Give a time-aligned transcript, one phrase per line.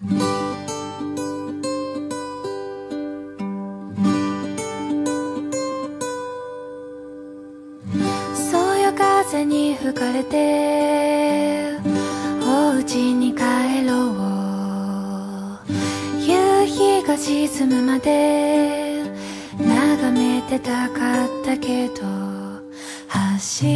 [0.00, 0.16] そ
[8.78, 11.76] よ風に吹かれて
[12.42, 13.42] お家に帰
[13.86, 14.20] ろう。
[16.18, 19.02] 夕日が沈むまで
[19.58, 22.00] 眺めてたかったけど
[23.08, 23.66] 走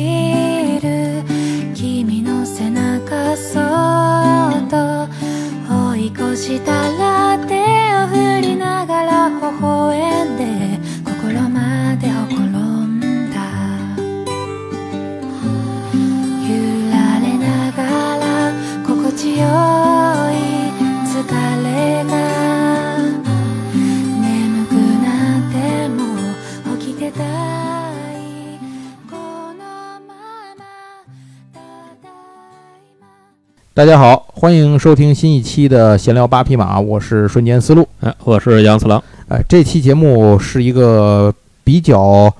[6.34, 10.42] 追い越したら手を振りながら微笑んで
[11.04, 12.98] 心までほころん
[13.30, 13.38] だ。
[16.42, 16.50] 揺
[16.90, 17.78] られなが
[18.18, 18.52] ら
[18.84, 19.46] 心地よい
[21.06, 21.22] 疲
[21.62, 22.12] れが。
[24.20, 24.70] 眠く
[25.04, 25.54] なって
[25.88, 25.94] も
[26.78, 28.18] 起きてたい。
[29.08, 30.02] このま
[30.58, 30.66] ま
[31.52, 31.60] た
[32.02, 33.06] だいま。
[33.76, 37.88] 大家好，欢迎收听新一期的闲聊八匹马，我是瞬间思路。
[38.00, 39.02] 哎，我是杨次郎。
[39.26, 41.32] 哎，这期节目是一个
[41.64, 42.30] 比较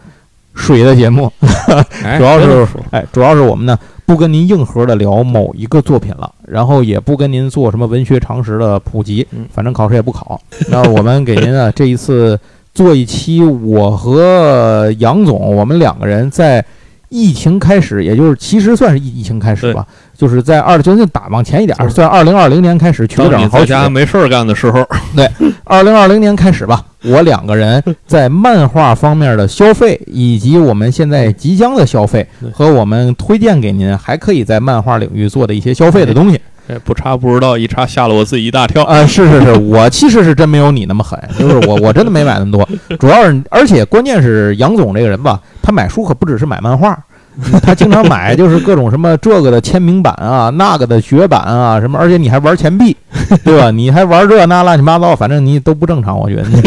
[0.55, 1.33] 水的节目，
[2.05, 10.39] 哎主要是哎，主要是我们呢不跟您硬核的聊某一个作品了，然后也不跟您做什么文学常识的普及嗯，反正考试也不考。
[10.69, 12.39] 那我们给您啊这一次
[12.75, 16.63] 做一期，我和杨总，我们两个人在
[17.09, 19.87] 疫情开始，也就是其实算是疫疫情开始吧，
[20.17, 25.29] 就是在二就就打往前一点儿，算二零二零年开始取了当你整好家没事儿干的时候， 对
[25.65, 36.41] 二零二零年开始吧，我两个人在漫画方面的消费，以及我们现在即将的消费和我们推荐给您还可以在漫画领域做的一些消费的东西。
[36.67, 38.83] 哎，不查不知道，一查吓了我自己一大跳。
[38.85, 42.67] 啊，是是是， 我其实是真没有你那么狠，就是我我真的没买那么多，
[42.99, 46.99] 主要是而且关键是杨总这个人吧，他买书可不只是买漫画。
[47.63, 52.97] 他经常买 就是各种什么这个的签名版啊，那个的绝版啊，什么，而且你还玩钱币，
[53.45, 53.71] 对吧？
[53.75, 56.63] 你还玩这那乱七八糟，反正你都不正常，我觉得你，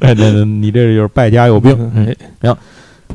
[0.00, 1.76] 哎，那那你这就是败家有病。
[2.42, 2.56] 行，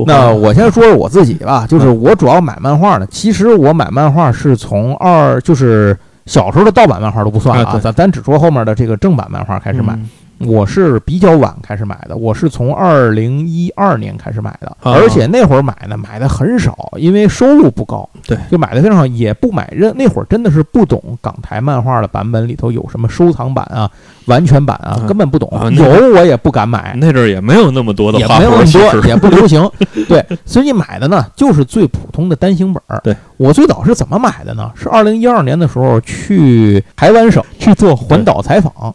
[0.06, 3.06] 那我先说说我自己吧，就是我主要买漫画呢。
[3.12, 9.98] 其实我买漫画是从二，就是小时候的盗版漫画都不算啊，咱咱只说后面的这个正版漫画开始买。
[10.42, 23.90] 嗯我是比较晚开始买的，我是从二零一二年开始买的，啊而且那会儿买呢买的很少，因为收入不高，对，就买的非常少，也不买任那会儿真的是不懂港台漫画的版本里头有什么收藏版啊、
[24.26, 25.84] 完全版啊，啊根本不懂，啊有
[26.16, 26.96] 我也不敢买。
[26.98, 29.70] 那阵儿也没有那么多的也，没有那么多， 也不流行。
[30.10, 33.00] 对，所以你买的呢就是最普通的单行本儿。
[33.04, 34.72] 对我最早是怎么买的呢？
[34.76, 38.94] 是二零一二年的时候去台湾省去做环岛采访，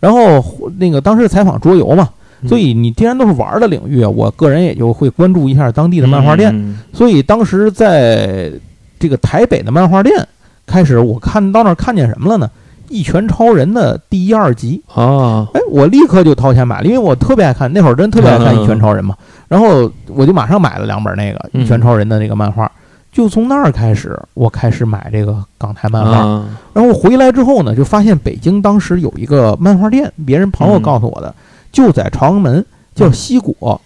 [0.00, 0.44] 然后
[0.78, 2.08] 那个当时采访桌游嘛，
[2.42, 6.50] 嗯所以你既然都是玩的领域，我个人也就会关注一下当地的漫画店。
[6.54, 8.50] 嗯所以当时在
[8.98, 10.26] 这个台北的漫画店
[10.66, 12.50] 开始，我看到那儿看见什么了呢？
[12.88, 19.14] 一拳超人的第一二集，啊，哎，我立刻就掏钱买了，因为我特别爱看，那会儿真特别爱看《一拳超人》嘛。
[19.46, 22.70] 然后我就马上买了两本那个《嗯一拳超人》的那个漫画，
[23.10, 26.18] 就从那儿开始，我开始买这个港台漫画。
[26.18, 31.34] 啊然后回来之后呢，就发现北京当时有一个漫画店，别人朋友嗯告诉我的，
[31.72, 32.64] 就在朝阳门，
[32.94, 33.80] 叫嗯西果。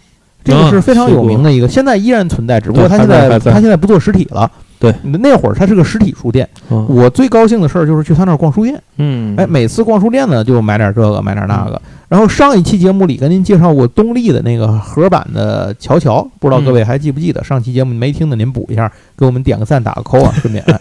[0.44, 4.50] 这个是非常有名的一个，现在依然存在，只不过对它现在还在还在它现在不做实体了。
[4.82, 6.48] 对，那会儿它是个实体书店。
[6.68, 8.82] 嗯我最高兴的事儿就是去他那儿逛书店。
[8.96, 11.80] 嗯，哎，每次逛书店呢，就买点这个，买点那个。
[12.08, 17.42] 然后上一期节目里跟您介绍过东立的那个盒版的《乔乔》，不知道各位还记不记得？
[17.42, 20.62] 上期节目没听的，您补一下，给我们点个赞，打个扣啊，顺便。
[20.64, 20.80] 哎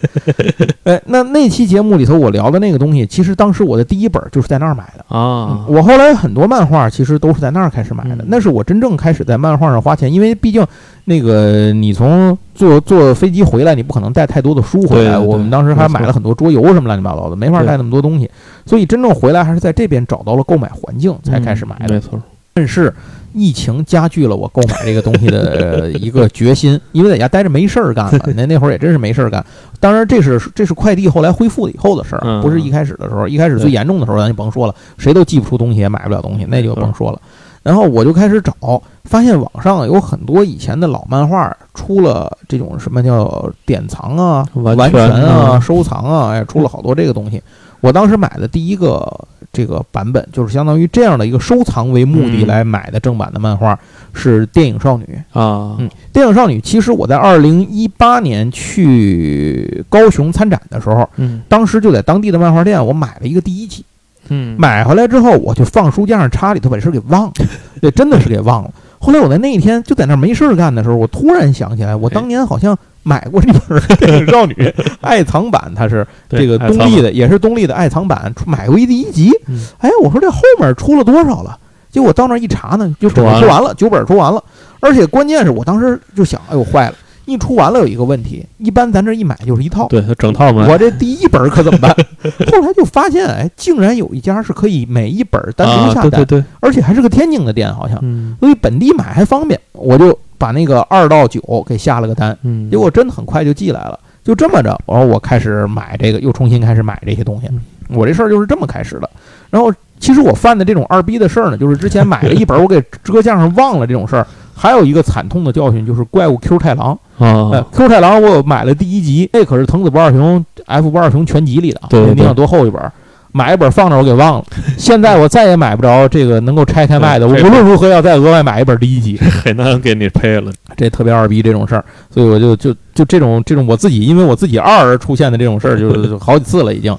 [0.92, 5.16] 哎，那那期节目里头我聊的那个东西，其实当时我的第一本就是在那儿买的。
[5.16, 10.62] 啊，我后来很多漫画其实都是在那儿开始买的嗯，那是我真正开始在漫画上花钱，因为毕竟
[11.04, 15.18] 那个你从坐坐飞机回来，你不可能带太多的书回来。
[15.18, 18.30] 我们当时还买了很多桌游什么乱七八糟的，没法带那么多东西，
[18.66, 21.94] 所以真正回来还是在这边找到了购买环境才开始买的。
[21.94, 22.22] 嗯没错，
[22.54, 22.92] 但是
[23.34, 28.12] 疫情加剧了我购买这个东西的 一个决心，因为在家待着没事儿干了。
[28.36, 29.44] 那那会儿也真是没事儿干。
[29.80, 33.26] 当然，这是这是快递后来恢复了以后的事儿，嗯不是一开始的时候。
[33.26, 37.20] 一开始最严重的时候，咱就甭说了，谁都寄不出东西，也买不了东西，那就甭说了。
[37.62, 47.42] 然后我就开始找，发现网上有很多以前的老漫画出了这种什么叫典藏啊、完完全啊、啊，收藏啊，哎，出了好多这个东西。
[47.80, 49.12] 我当时买的第一个
[49.52, 53.76] 这个版本，就是相当于这样的一个收藏为目的嗯来买的正版的漫画，
[54.12, 55.04] 是《电影少女》。
[55.40, 63.84] 啊，嗯，《电影少女》其实我在二零一八年去高雄参展的时候，嗯当时就在当地的漫画店，我买了一个第一集。
[64.28, 67.32] 嗯，买回来之后，我就放书架上插里头，把这事儿给忘了，
[67.80, 68.70] 对，真的是给忘了。
[68.98, 74.54] 后来我在那一天就在那儿没事儿干的时候，我突然想起来，我当年好像买过这本《电影少女》
[75.02, 79.30] 爱藏版，它是这个东立的，也是东立的爱藏版，出买过一第一集。
[79.48, 81.58] 嗯哎，我说这后面出了多少了？
[81.90, 84.42] 结果到那儿一查呢，就整个出完了出完了，九本出完了。
[84.80, 86.94] 而且关键是我当时就想，哎呦坏了，
[87.32, 91.90] 一出完了有一个问题，一般咱这一买就是一套，对他整套买，我这第一本可怎么办？
[92.52, 99.58] 后来就发现，哎，竟然有一家是可以每一本单独啊，下单，对对对，而且还是个天津的店，好像，嗯所以本地买还方便。
[99.72, 103.98] 我就把那个二到九给下了个单，嗯，结果真的很快就寄来了。
[104.22, 107.60] 就这么着，然后我开始买这个，又重新开始买这些东西嗯。
[107.88, 109.10] 我这事儿就是这么开始的。
[109.50, 114.24] 然后，其实我犯的这种二逼的事儿呢，就是之前买了一本，我给搁 架上忘了这种事儿。
[114.54, 116.96] 还有一个惨痛的教训就是怪物 Q 太郎。
[117.22, 122.90] 哎啊，，Q 太郎我买了第一集，那可是藤子不二雄 F 不二雄全集里的啊，对你想多厚一本儿？
[123.34, 124.44] 买一本放那我给忘了，
[124.76, 127.26] 现在我再也买不着这个能够拆开卖的。
[127.26, 136.94] 我无论如何要再额外买一本第一集， 很难给你配了， 这特别二逼这种事儿，所以我就就就这种这种我自己因为我自己二而出现的这种事儿，就是好几次了已经。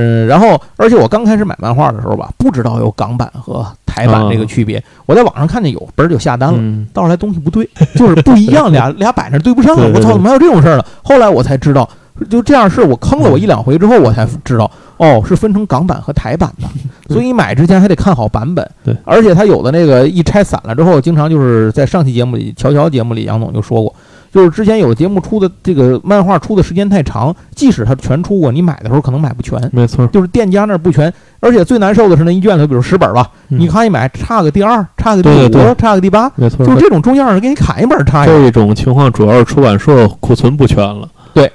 [0.00, 6.58] 嗯，然后而且我刚开始买漫画的时候吧，不知道有港版和台版这个区别，我在网上看见有本儿就下单了。
[6.58, 9.76] 嗯，到后来东西不对，就是不一样， 俩俩摆那对不上。
[9.76, 10.84] 我操，怎么还有这种事儿呢？
[11.02, 11.88] 后来我才知道，
[12.28, 16.68] 就这样是我坑了我一两回之后，我才知道，哦，是分成港版和台版的。
[17.12, 18.68] 所以买之前还得看好版本。
[18.84, 23.92] 对，而且它有的那个一拆散了之后，经常就是在上期节目里，乔乔节目里，杨总就说过，
[24.32, 29.58] 就是之前有的节目出的这个漫画出的时间太长，即使它全出过，你买的时候可能买不全。
[29.72, 41.50] 没错，就是店家那儿不全，而且最难受的是那一卷里，比如十本吧，嗯你看一买差个第二，差个第五，对对对差个第八，没错，就这种中间人给你砍一本差一本，这种情况主要是出版社库存不全了，对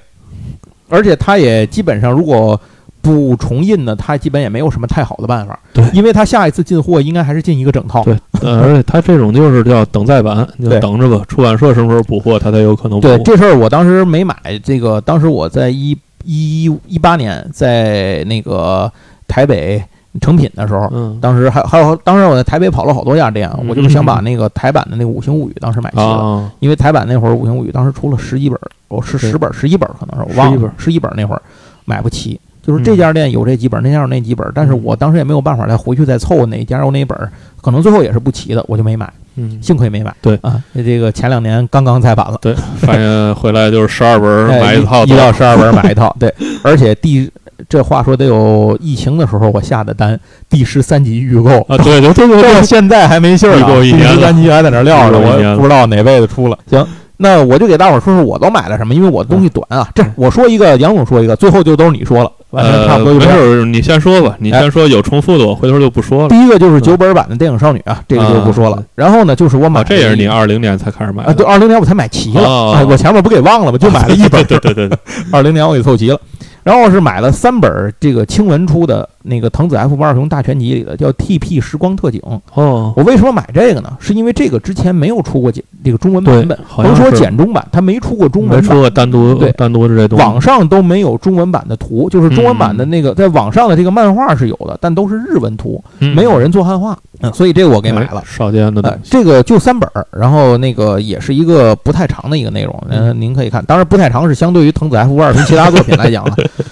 [0.90, 2.60] 而且他也基本上如果
[3.06, 5.88] 不重印呢，他基本也没有什么太好的办法，对。
[5.94, 13.08] 因为他下一次进货应该还是进一个整套，对 呃而且他这种就是叫等再版，你就等着吧，出版社什么时候补货，他才有可能补。
[13.08, 18.92] 对，这事儿我当时没买，这个当时我在一一一八年在那个
[19.28, 19.80] 台北
[20.20, 20.90] 成品的时候。
[20.92, 23.68] 嗯，当时还还有，当时我在台北跑了好多家店，嗯。
[23.68, 31.42] 我就是想把那个台版的那个《五行物语》当时买齐了，啊，因为台版那会儿《五行物语》当时出了十一本，我是十本、十一本可能是我忘11本了，十一本那会儿
[31.86, 32.40] 买不齐。
[32.66, 37.18] 就是这家店有这几本，那家有那几本，但是我当时也没有办法再回去再凑哪家有哪本，
[37.62, 40.14] 可能最后也是不齐的，我就没买，嗯，幸亏没买。
[40.22, 46.34] 对啊，这个前两年刚刚再版了，对，反正回来就是十二本 哎买一套，一到十二本买一套， 对，
[46.64, 47.30] 而且第
[47.70, 50.20] 这话说得有疫情的时候我下的单，
[50.50, 56.58] 第十三集预购啊，对对对对 到，现在还没信儿呢，第十三集还在那儿撂着，我不知道哪辈子出了。
[56.70, 56.86] 行，
[57.18, 59.88] 那我就给大伙儿说说我都买了什么，因为我东西短啊。
[59.96, 63.20] 这我说一个，杨总说一个，最后就都是你说了，完全差呃，不多就。
[63.20, 66.30] 没事儿，你先说吧，你哎先说有重复的，我回头就不说了。
[66.30, 68.84] 第一个就是九本版的电影少女啊，这个就不说了啊。
[68.96, 73.78] 然后呢，就是我买啊，这也是你二零年才开始买啊，对，二零年我才买齐了，我前面不给忘了吗？
[73.78, 74.98] 就买了一本， 对对对对，
[75.32, 76.20] 二零年我给凑齐了。
[76.64, 82.22] 然后是买了三本这个青文出的那个藤子 F 不二雄大全集里的叫 TP 时光特警。
[82.54, 83.98] 哦，我为什么买这个呢？
[84.00, 89.52] 是因为这个之前没有出过简这个中文版对本，，甭说简中版，它没出过中文版，出过单独对。
[89.54, 96.16] 单独的这东西，网上都没有中文版的图，就是中文版的那个，在网上的这个漫画是有的，但都是日文图，嗯。
[96.16, 98.20] 没有人做汉化，嗯，所以这个我给买了。
[98.20, 98.24] 哎。
[98.26, 106.36] 少见的这个就三本儿，然后那个也是一个不太长的一个内容，嗯、嗯您可以看，当然不太长是相对于藤子 F 不二雄其他作品来讲了。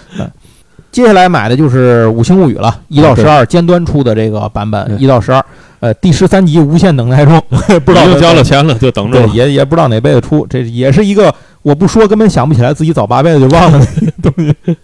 [0.94, 5.44] 嗯，接下来买的就是《五星物语》了，一到十二尖端出的这个版本，一到十二，
[5.80, 7.42] 呃，第十三集无限等待中，
[7.84, 9.26] 不知道已经交了钱了，就等着。
[9.28, 14.78] 也也不知道哪辈子出，这也是一个我不说根本想不起来自己早八辈子就忘了的东西。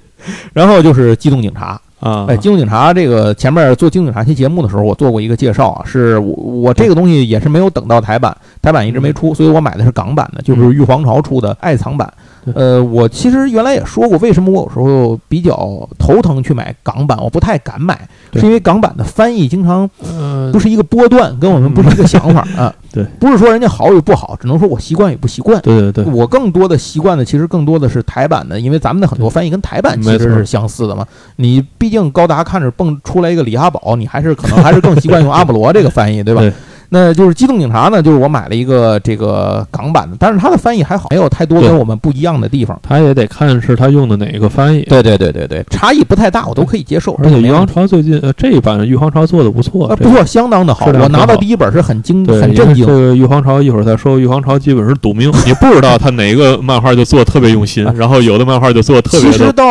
[0.52, 12.12] 然后就是《机动警察》，啊，哎，《机动警察》这个前面做《机动警察》期节目的时候，我做过一个介绍啊，是我我这个东西也是没有等到台版，台版一直没出，所以我买的是港版的，就是玉皇朝出的爱藏版。
[12.46, 22.74] 对呃，我其实原来也说过，为什么我有时候比较头疼去买港版，我不太敢买，是因为港版的翻译经常呃不是一个波段，跟我们不是一个想法啊。
[22.92, 25.62] 对，不是说人家好与不好，只能说我习惯与不习惯。
[25.62, 31.06] 对对对，我更多的习惯的，其实更多的是台版的，因为咱们的很多翻译跟台版其实是相似的嘛。
[31.36, 36.42] 你毕竟高达看着蹦出来一个李阿宝，你还是可能还是更习惯用阿姆罗这个翻译，对吧？
[36.42, 36.52] 对
[36.90, 42.80] 那就是机动警察呢，就是我买了一个这个港版的，但是它的翻译还好，没有太多跟我们不一样的地方。
[42.82, 44.82] 它也得看是他用的哪一个翻译。
[44.90, 47.14] 对对对对对，差异不太大，我都可以接受。
[47.24, 50.88] 而且玉皇朝最近呃这一版玉皇朝做的不错，呃不错，相当的好。
[50.88, 52.92] 我拿到第一本是很惊，很震惊这。
[52.92, 59.66] 个玉皇朝一会儿再说，玉皇朝基本是赌命， 你不知道他哪个漫画就做得特别用心，然后有的漫画就做得特别的其实到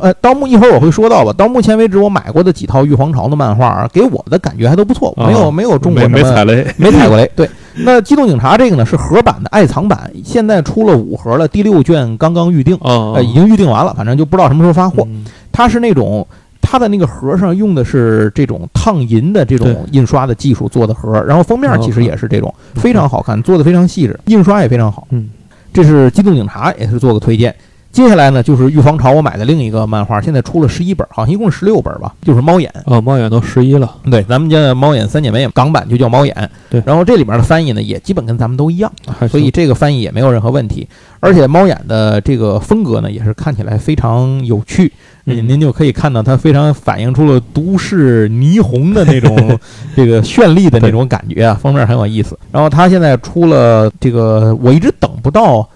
[0.00, 6.66] 呃到目一会儿我会说到吧，到目前为止我买过的几套玉皇朝的漫画啊，给我的感觉还都不错，啊没有没有中国没踩雷。
[6.76, 7.30] 没踩过雷。
[7.36, 15.04] 对，那机动警察这个呢是盒版的爱藏版，现在出了五盒了，第六卷刚刚预定，哦，呃，已经预定完了，反正就不知道什么时候发货。
[15.06, 16.26] 嗯它是那种。
[16.66, 25.06] 它的那个盒上用的是这种烫银的这种印刷的技术做的盒，然后封面其实也是这种，非常好看，做的非常细致，印刷也非常好。
[25.10, 25.28] 嗯，
[25.74, 27.54] 这是机动警察，也是做个推荐。
[27.94, 32.68] 接下来呢，就是预防潮我买的另一个漫画，现在出了十一本，好像一共十六本吧，就是猫眼。
[32.86, 33.88] 哦，猫眼都十一了。
[34.10, 36.50] 对，咱们家猫眼三姐妹港版就叫猫眼。
[36.68, 38.90] 对然后这里边的翻译呢，也基本跟咱们都一样，
[39.30, 40.88] 所以这个翻译也没有任何问题。
[41.20, 44.92] 而且猫眼的这个风格呢，也是看起来非常有趣。
[45.26, 49.58] 嗯您就可以看到它非常反映出了都市霓虹的那种
[49.96, 52.36] 这个绚丽的那种感觉啊，封面很有意思。
[52.50, 55.66] 然后它现在出了这个，我一直等不到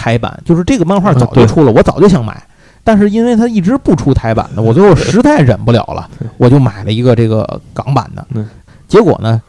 [0.00, 2.42] 台版，就是这个漫画早就出了，我早就想买。
[2.82, 8.48] 但是因为它一直不出台版的，我最后实在忍不了了，我就买了一个这个港版的嗯。
[8.88, 9.40] 结果呢，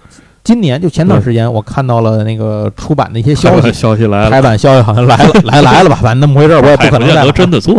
[0.43, 7.73] 今年就前段时间我看到了那个出版的一些消息， 消息来了，台版消息好像来了，来 来了吧，反正那么回事儿，我也不可能再真的做，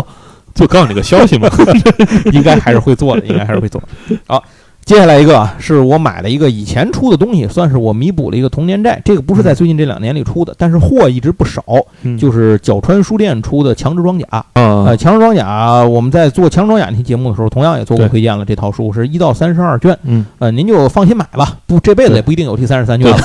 [0.55, 1.49] 就告诉你个消息嘛。
[2.33, 3.81] 应该还是会做的，应该还是会做。
[4.27, 4.43] 好，
[4.85, 9.01] 接下来一个啊，是我买了一个以前出的东西，算是我弥补了一个童年债。
[9.05, 11.63] 这个不是在最近这两年里出的，但是货一直不少，
[12.03, 14.27] 嗯就是角川书店出的《强制装甲》。
[14.37, 18.45] 啊呃，，强制装甲，我们在做强制装甲那期节目的时候，同样也做过推荐了。
[18.45, 23.19] 这套书是一到三十二卷，嗯，呃，您就放心买吧，不，这辈子也不一定有第三十三卷了，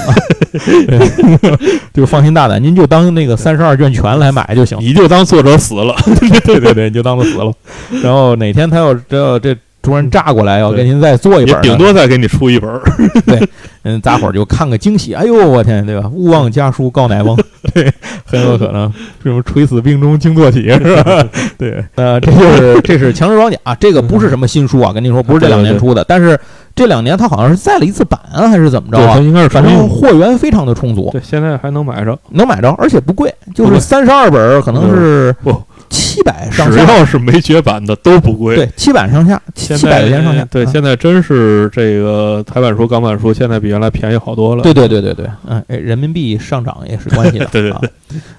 [0.88, 4.78] 对 就放心大胆，您就当那个三十二卷全来买就行。
[4.80, 5.96] 你就当作者死了。
[6.46, 7.52] 对对对，你就当他死了。
[8.04, 9.56] 然后哪天他要这要这
[9.88, 12.82] 突然炸过来，要给您再做一本呢，顶多再给你出一本儿。
[13.84, 15.14] 嗯，大伙儿就看个惊喜。
[15.14, 16.10] 哎呦，我天，对吧？
[16.12, 17.38] 勿忘家书告乃翁，
[17.74, 17.90] 对，
[18.26, 18.92] 很有可能
[19.24, 21.24] 什么垂死病中惊坐起，是吧？
[21.58, 26.38] 对，呃，这就是这是强制装甲，这个不是什么新书啊，跟您说不是这两年出的，但是
[26.76, 29.18] 这两年它好像是再了一次版啊，还是怎么着啊？
[29.20, 32.20] 应该是反正货源非常的充足，对，现在还能买着。
[32.32, 38.56] 能买着，而且不贵，就是三十二本儿，可能是不七百上只，要是没绝版的都不贵。
[38.56, 44.64] 对，七百上下，七百块钱上下，对，啊现在真是这个台版书、港版书，现在比原来便宜好多了。
[44.64, 47.82] 对对对对对，嗯，哎，人民币上涨也是关系的， 对对啊，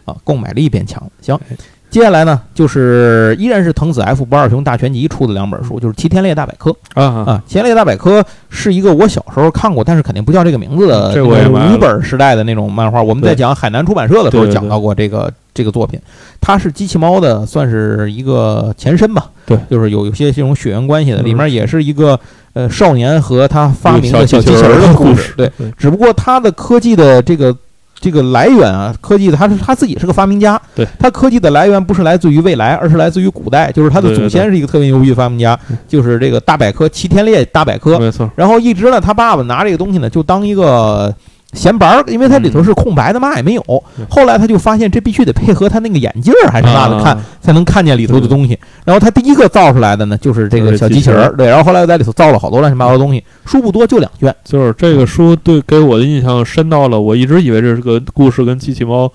[0.05, 1.03] 啊，购买力变强。
[1.21, 1.39] 行。
[1.51, 1.57] 哎，
[1.91, 13.03] 接下来呢，就是依然是藤子 F 不二雄大全集出的两本书，就是《齐天烈大百科》啊啊，啊，《齐天烈大百科》是一个我小时候看过，但是肯定不叫这个名字的，这五本时代的那种漫画。
[13.03, 15.99] 我们在讲海南出版社的时候讲到过这个这个作品，
[16.41, 19.59] 它是机器猫的算是一个前身吧，对。
[19.71, 21.25] 就是有有些这种血缘关系的，嗯。
[21.25, 22.21] 里面也是一个
[22.53, 25.33] 呃少年和他发明的小小机器人的故事。
[25.39, 25.51] 对。
[25.79, 27.57] 只不过它的科技的这个
[28.01, 37.99] 这个来源啊，科技的他是他自己是个发明家，对他科技的来源不是来自于未来，而是来自于古代，就是他的祖先是一个特别牛逼的发明家嗯，就是这个大百科齐天烈大百科。
[37.99, 38.31] 没错。
[38.37, 41.15] 然后一直呢，他爸爸拿这个东西呢，就当一个
[41.55, 43.63] 闲白儿，因为它里头是空白的，嘛也没有。
[44.09, 48.59] 后来他就发现这必须得配合他那个眼镜儿还是嘛的看，啊才能看见里头的东西。
[48.85, 51.47] 然后他第一个造出来的呢，就是这个小机器人儿，对。
[51.49, 54.35] 然后后来又在里头造了好多乱七八糟的东西，书不多，就两卷。
[54.45, 59.11] 就是这个书对给我的印象深到了，我一直以为这是个故事跟机器猫，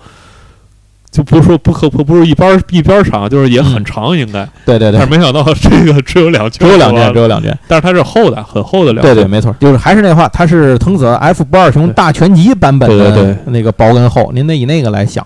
[1.14, 7.56] 就不是说不可不不是一边儿一边儿长，就是也很长应该，对对对但是，没想到这个只有两卷，只有两卷，只有两卷。
[7.68, 15.24] 但是它是厚的，很厚的两对对，没错，就是还是那话，它是藤子 F 不二雄大全集版本的那个薄跟厚，您得以那个来想。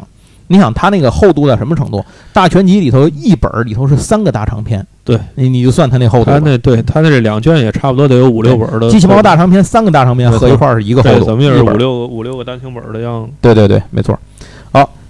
[0.50, 2.04] 你想它那个厚度到什么程度？
[2.35, 6.30] 大全集里头一本儿里头是三个大长篇，对，你你就算它那厚度。
[6.30, 13.30] 它那对它那这两卷也差不多得有五六本儿的机器猫大长篇三个大长篇合一块儿是一个厚对，度，咱们也是五六个五六个单行本的样子。
[13.40, 14.18] 对对对，没错。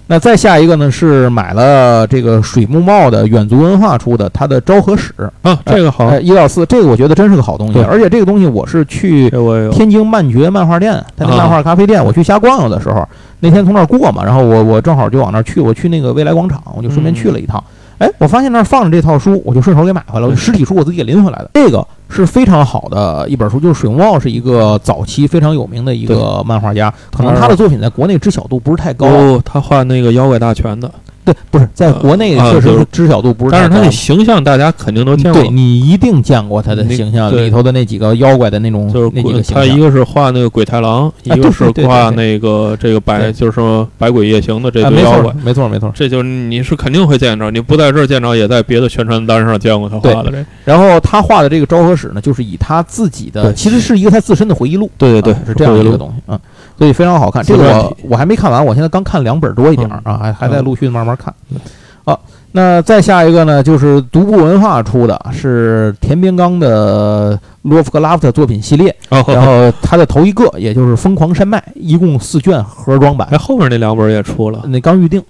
[0.09, 5.13] 好，那再下一个呢是买了这个水木茂的远足文化出的他的昭和史，
[5.43, 9.29] 啊，这个好，哎，一到四，这个我觉得真是个好东西，对而且这个东西我是去。
[9.71, 13.07] 天津漫觉漫画店，它那啊漫画咖啡店，我去瞎逛悠的时候，
[13.39, 17.63] 那天从那儿过嘛，然后我我正好就往那儿去，我去那个未来广场，我就顺便去了一趟。
[17.99, 20.33] 哎，我发现那儿放着这套书，我就顺手给买回来了。
[20.33, 21.51] 嗯实体书我自己给拎回来的。
[21.53, 29.05] 这个是非常好的一本书，就是水木茂是一个早期非常有名的一个漫画家，可能他的作品在国内知晓度不是太高。
[29.05, 30.89] 哦，他画那个妖怪大全的，
[31.33, 33.51] 对， 不是在国内啊确实就是知晓度不是。
[33.51, 39.55] 但是他的形象大家肯定都见过对，你一定见过他的形象里头的那几个妖怪的那种就是那几个鬼形象。
[39.55, 45.91] 他一个是画那个鬼太郎，一个是画那个这个百对就是说百鬼夜行的这啊，没错堆妖怪。，没错，没错。
[45.95, 50.45] 这就是你是肯定会见着，你不在这儿见着，也在别的宣传单上见过他画的这。
[50.65, 56.39] 然后他画的这个昭和史呢，就是以他自己的，其实是一个他自身的回忆录，对对对是这样一个东西啊，
[56.79, 57.43] 所以非常好看。
[57.43, 61.59] 这个我我还没看完，我现在刚看两本多一点儿啊，还还在嗯陆续的慢慢看嗯。
[62.05, 62.17] 啊，
[62.53, 75.21] 那再下一个呢，就是独步文化出的，是田边刚的洛夫克拉夫特作品系列，然然后他的头一个，也就是《疯狂山脉》，一共四卷盒装版哎，，后面那两本也出了，那刚预定。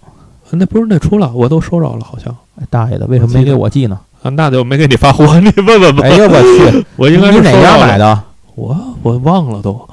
[0.51, 3.99] 那不是那出了，我都收着了，好像哎大爷的，为什么没给我寄呢？
[4.23, 6.03] 啊，那就没给你发货， 你问问吧。
[6.03, 7.97] 哎呀，我去， 我应该是哪家买？
[7.97, 8.19] 的？
[8.55, 9.87] 我我忘了都哦，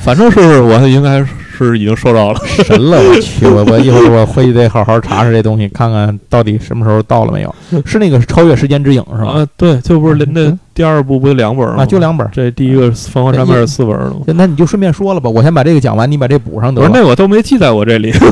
[0.00, 1.24] 反正是我应该
[1.56, 2.40] 是已经收到了。
[2.64, 3.46] 神了，我去！
[3.46, 7.54] 我我一会儿我回去得好好查查这东西，看看到底什么时候到了没有。
[7.84, 9.32] 是那个超越时间之影是吧？
[9.32, 11.82] 啊，对，就不是那嗯第二部不就两本吗？
[11.82, 12.30] 啊，就两本儿。
[12.32, 14.20] 这第一个《凤凰山脉》是四本了吗？
[14.26, 17.00] 那你就顺便说了吧，我先把这个讲完，你把这补上得不是，了。
[17.00, 18.12] 那我都没记在我这里，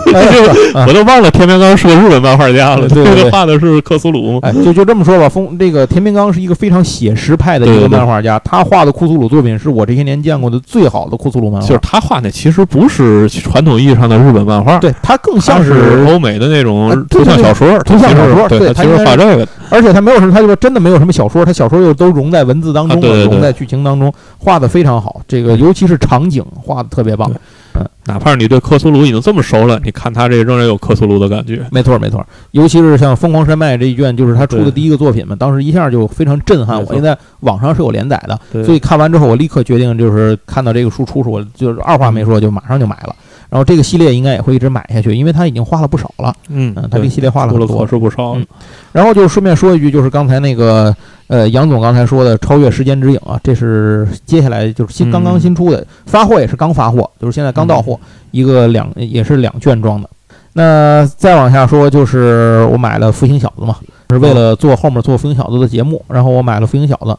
[0.86, 2.88] 我都忘了田明刚是个日本漫画家了。
[2.88, 4.38] 对对画的是克苏鲁。
[4.42, 11.66] 哎，就就这么说吧，风这个田明刚是一个非常写实派的一个漫画家，他画的库苏鲁作品是我这些年见过的最好的库苏鲁漫画。
[11.66, 25.20] 就是他画那其实不是传统意义上的日本漫画，对他更像是欧美的那种图像小说，图像小说对他其实画这个，而且他没有什么，他就说真的没有什么小说，他小说又都融在文字当中了，啊对对对融在剧情当中，画的非常好。
[25.26, 27.30] 这个尤其是场景画的特别棒
[27.74, 27.86] 嗯。
[28.06, 31.66] 哪怕你对克苏鲁已经这么熟了，你看他这仍然有克苏鲁的感觉。
[31.72, 36.82] 没错没错，尤其是像《疯狂山脉》这一卷，就是他出的第一个作品嘛，当时一下就非常震撼我。
[36.82, 43.14] 没错因为在网上是有连载的，所以看完之后，我立刻决定就是看到这个书出时，我就是二话没说就马上就买了。
[43.48, 46.34] 然后这个系列应该也会一直买下去，因为他已经画了不少了。
[46.48, 48.46] 嗯嗯，他这个系列画了很多出了不少嗯。
[48.92, 50.94] 然后就顺便说一句，就是刚才那个
[51.28, 57.98] 呃杨总刚才说的《超越时间之影》啊，这是接下来就是新嗯刚刚新出的，发货也是刚发货，就是现在刚到货，
[58.30, 60.08] 一个两也是两卷装的。
[60.52, 63.76] 那再往下说，就是我买了《福星小子》嘛，
[64.10, 67.10] 是为了做后面做《福星小子》的节目，然后我买了《福星小子》，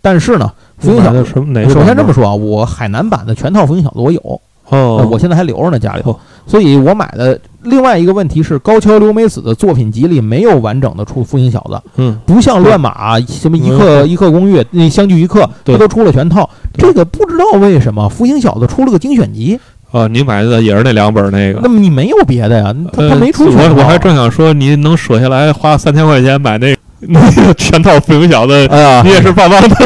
[0.00, 0.50] 但是呢，
[0.82, 1.34] 《福星小子》什
[1.68, 1.84] 首？
[1.84, 4.40] 先这么说啊，我海南版的全套《福星小子》我有，哦。
[4.68, 16.48] 呃，我现在还留着呢家里头哦，所以我买的另外一个问题是，高桥留美子的作品集里没有完整的出《福星小子》，嗯，不像乱马什么一刻一刻公寓那相聚一刻，他都出了全套。
[16.78, 19.58] 这个不知道为什么《福星小子》出了个精选集，
[19.90, 21.68] 啊，你买的也是那两本那个那。
[21.68, 22.74] 么你没有别的呀？
[22.92, 23.74] 他呃他没出全套。
[23.74, 26.76] 我我还正想说，你能舍下来花三千块钱买那
[27.08, 29.76] 那个全套《飞行小子》，哎呀你也是棒棒的。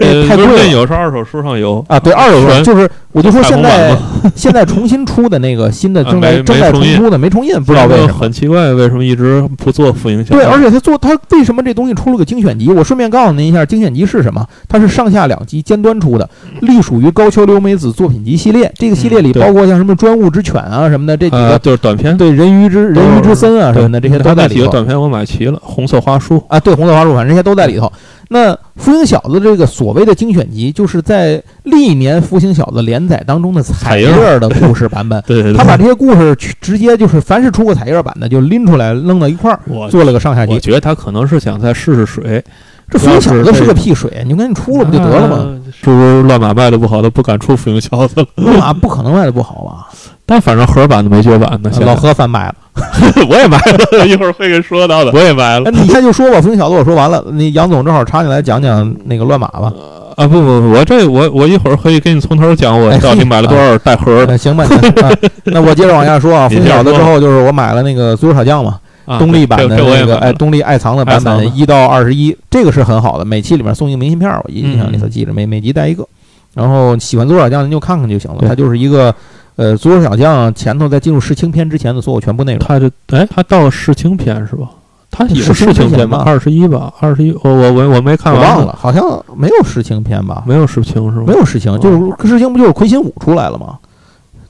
[0.00, 3.96] 呃 太贵了有时候二手书上有啊，对，二手书就是我就说现在
[4.34, 8.12] 现在重新出的那个新的啊正在正在重出的没重印，不知道为什么。
[8.12, 12.68] 很奇怪，为什么一直不做复印小对，而且他做他为什么这东西出了个精选集？
[12.68, 14.44] 我顺便告诉您一下，精选集是什么？
[14.68, 16.28] 它是上下两集尖端出的，
[16.62, 18.72] 隶属于高桥留美子作品集系列。
[18.76, 26.42] 这个系列里包括像什么专务之犬啊什么的这几啊，个，就是短片，对人鱼之人鱼之森啊什么的这些都在里头几个短片我买齐了，红色花束。
[26.48, 26.58] 啊。
[26.58, 27.92] 对，红色花束，反正这些都在里头。
[28.28, 35.22] 那福星小子这个所谓的精选集，就是在历年福星小子连载当中的彩彩页页的故事版本。
[35.28, 39.60] 对对对，他把这些故事去直接就是凡是出过彩页版的，就拎出来扔到一块儿，
[39.90, 40.60] 做了个上下集我。
[40.60, 42.42] 觉得他可能是想再试试水，
[42.90, 45.36] 这福星小子是个屁水，你赶紧出了不就得了吗？
[45.36, 45.60] 啊？
[45.72, 48.26] 是不是乱码卖的不好，他不敢出福星小子了？
[48.36, 49.88] 乱马不可能卖的不好吧？
[50.26, 52.54] 但反正盒版的没绝版的，老何翻买了。
[53.28, 55.70] 我也买了，一会儿会给说到的，我也买了哎。
[55.76, 59.72] 你先就说吧，福星小子我说完了，那杨总正好插进来讲讲那个乱码吧。
[60.16, 65.12] 啊不不，不我这我我一会儿可以给你从头讲，我哎到底买了多少带盒的那行吧，那啊
[65.44, 66.48] 那我接着往下说啊。
[66.48, 69.18] 福你星小子之后就是我买了那个足球小将嘛，啊？
[69.18, 70.32] 东立版的那个哎。
[70.32, 76.06] 东立爱藏的版本一到二十一，这个是很好的，每期里面送一个明信片儿，我印象里头嗯记着，每每集带一个。
[76.54, 79.12] 然后喜欢足球小将您就看看就行了，它就是一个
[79.56, 82.58] 呃足球小将前头在进入世青篇之前的所有全部内容。
[82.60, 84.68] 他这哎，他到了世青篇是吧？
[85.10, 86.24] 他有世青世青篇篇吧吧？
[86.26, 86.92] 二十一吧？
[86.98, 89.04] 二十一，我我我我没看完，我忘了，，好像
[89.36, 90.42] 没有世青篇吧？
[90.46, 91.24] 没有世青是吗？
[91.26, 93.78] 没有世青，就是世青不就是魁星武出来了吗？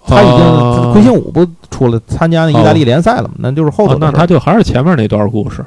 [0.07, 3.31] 他已经哦魁星武不出了参加那意大利联赛了吗？
[3.39, 5.65] 那就是后头哦那他就还是前面那段故事，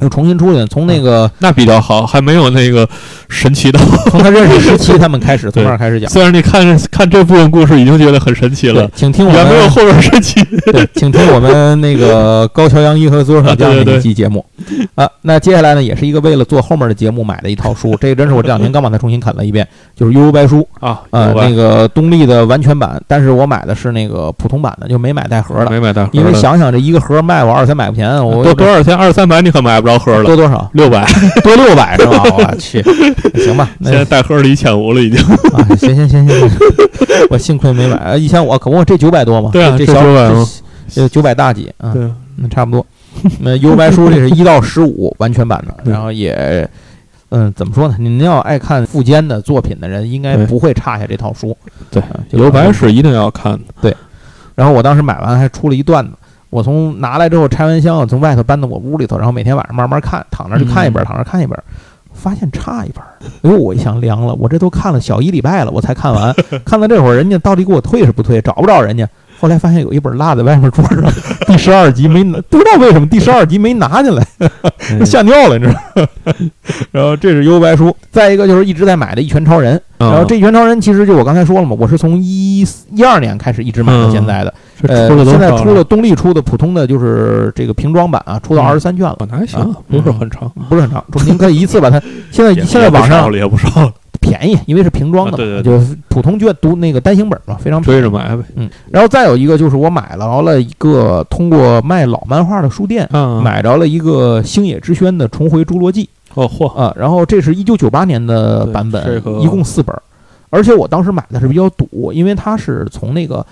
[0.00, 2.88] 又重新出去，从那个那比较好，还没有那个
[3.28, 3.78] 神奇的。
[4.10, 6.08] 从他认识十七 他们开始，从那儿开始讲。
[6.10, 10.42] 虽然你看看这部分故事已经觉得很神奇了，，请听我们没有后边神奇。
[10.72, 14.44] 对，请听我们那个高桥洋一和足球小将那啊对对对一期节目
[14.94, 15.08] 啊。
[15.22, 25.70] 那接下来呢，也是一个为了做后面的节目买的一套书，这个真是我这两天刚把它重新啃了一遍，就是《悠悠白书》啊，啊，那个东立的完全版，但是我买的是那个普通版的，就没买带盒的。
[25.70, 28.96] 没买带盒，因为想想这一个盒卖我二三百块钱，我多多少钱？
[28.96, 30.70] 二三百你可买不着喝了，多多少？
[30.74, 31.04] 六百，
[31.42, 32.22] 多六百是吧？
[32.24, 32.82] 我去，
[33.42, 35.18] 行吧，那现在带盒的一千五了已经。
[35.52, 36.50] 啊，行行行行行，
[37.30, 39.50] 我幸亏没买，呃一千五，可不，这九百多嘛？
[39.52, 40.48] 对啊这这小900嘛
[40.88, 41.92] 这这九百大几啊？
[41.92, 42.84] 对，那差不多。
[43.40, 46.68] 那幽白书这是一到十五完全版的，对然后也，
[47.30, 47.96] 嗯，怎么说呢？
[47.98, 51.56] 您要爱看富坚的作品的人，应该对不会差下这套书。
[51.90, 53.94] 对留白是一定要看的。
[54.54, 56.12] 然后我当时买完还出了一段子，
[56.50, 61.58] 我从拿来之后拆完箱，从外头搬到我屋里头，然后每天晚上慢慢看，躺那儿就看一本，嗯躺那儿看一本，
[62.12, 63.10] 发现差一本儿。
[63.42, 66.34] 哎呦，我一想凉了，我这都看了小一礼拜了，我才看完，
[66.64, 68.40] 看到这会儿，人家到底给我退是不退？
[68.40, 69.08] 找不着人家。
[69.38, 71.02] 后来发现有一本落在外面桌上，
[71.46, 74.26] 第十二集没拿，不知道为什么第十二集没拿进来，
[75.00, 76.08] 哎吓尿了，你知道吗？
[76.90, 88.66] 然后这是幽白书，再一个就是一直在买的《一拳超人》，然然后这《一拳超人》其实就我刚才说了嘛，我是从一一二年开始一直买到现在的，呃，现在出了东立出的普通的就是这个瓶装版啊，出到嗯。
[88.66, 92.00] 二十三卷了，哦，那还行啊，不是很长，不是很长，您可以一次把它。
[92.30, 93.30] 现在现在网上
[94.20, 98.00] 便宜，因为是瓶装的嘛，啊对对就是普通卷读那个单行本嘛，非常便宜。
[98.00, 98.42] 追着买呗。
[98.56, 103.08] 嗯，然后再有一个就是我买了了一个通过卖老漫画的书店。
[103.12, 106.08] 啊，买着了一个星野之轩的《重回侏罗纪。
[106.34, 109.94] 哦嚯》，啊，然后这是一九九八年的版本，一共四本。
[109.94, 110.02] 儿，
[110.50, 113.44] 而且我当时买的是比较堵，因为它是从那个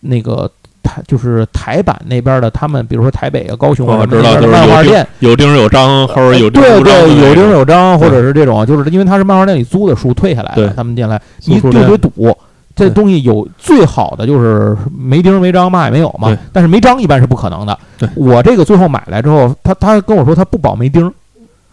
[0.00, 0.50] 那个
[0.96, 12.36] 台就是台版那边的，他们比如说台北啊、高雄啊知道就是漫画店，有钉有章，或者有对对，有钉那种有章，或者是这种，就是因为他是漫画店里租的书退下来的，他们进来一租书店对对堵。
[12.74, 17.78] 这东西有最好的就是没钉没章嘛也没有嘛，但是没章一般是不可能的。
[18.14, 21.10] 我这个最后买来之后，他他跟我说他不保没钉，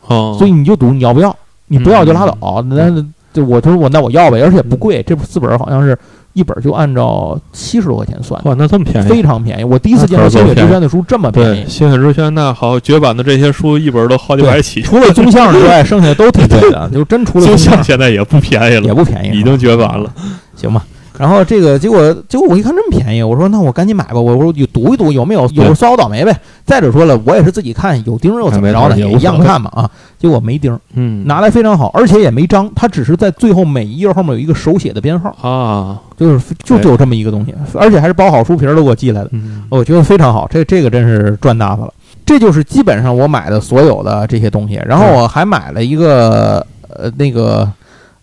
[0.07, 1.35] 哦，所以你就赌你要不要，
[1.67, 2.37] 你不要就拉倒。
[2.41, 5.97] 嗯那就我就说我那我要呗，而且不贵，这四本好像是
[6.33, 9.63] 一本就按照七十多块钱算，哇，那这么便宜，非常便宜。
[9.63, 20.11] 我第一次见到星野之轩的书这么便，宜，星野之轩那好，绝版的这些书一本都好几百起，除了宗像之外， 剩下的都挺贵的，就真除了宗像像现在也不便宜了，也不便宜，已经绝版了。
[20.55, 20.83] 行吧。
[21.19, 24.19] 然后这个结果，结果我一看这么便宜，我说那我赶紧买吧。
[24.19, 26.35] 我说就赌一赌有没有，有时候算我倒霉呗。
[26.65, 29.89] 再者说了，我也是自己看有钉儿又怎么着呢，哎没错也一样看嘛啊。
[30.23, 40.47] 结果没钉儿，嗯，拿来非常好，而且也没章，它只是在最后每一页后面有一个手写的编号，啊，就是就就有这么一个东西，而且还是包好书皮儿都给我寄来的，嗯，我觉得非常好。
[40.49, 41.93] 这这个真是赚大发了。
[42.25, 47.69] 这就是基本上我买的所有的这些东西，然后我还买了一个呃那个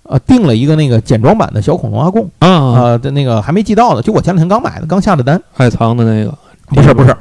[0.04, 2.24] 呃订了一个那个简装版的小恐龙阿贡。
[2.38, 5.38] 啊，呃，的那个还没寄到呢，就我前两天刚买的，刚下的单。
[5.52, 6.32] 海藏的那个
[6.68, 7.14] 不是不是，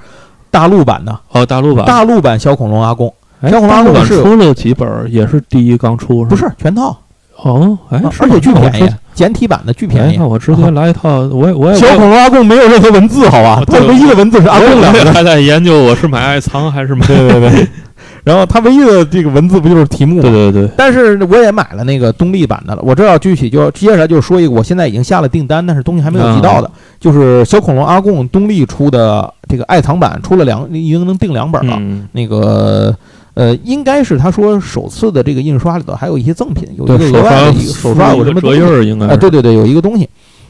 [0.49, 6.97] 大陆版的，哦，大陆版，大陆版小恐龙阿贡哎小恐龙大陆版是出了几本，也是第一刚出，不是吗是全套，
[7.43, 10.27] 哦，哎而且巨便宜，简体版的巨便哎，宜那。
[10.27, 13.63] 我直接来一套，我也我也小恐龙阿贡没有任何文字，好吧？
[13.65, 15.09] 它唯一的文字是阿贡两个字。
[15.15, 17.67] 还在研究我是买爱藏还是买，对对对。
[18.25, 20.21] 然后它唯一的这个文字不就是题目吗？
[20.21, 22.81] 对对对，但是我也买了那个东立版的了。
[22.85, 31.77] 我这要具体就接下来就说一个，我现在已经下了订单，但是东西还没有寄到的，就是小恐龙阿贡东立出的这个爱藏版，出了两，已经能订两本了。
[31.79, 32.93] 嗯，那个
[33.39, 39.15] 呃，应该是他说首次的这个印刷里头还有一些赠品，有一个额外的刷一个手刷有什么折印儿应该啊？
[39.15, 40.09] 对对对，有一个东西。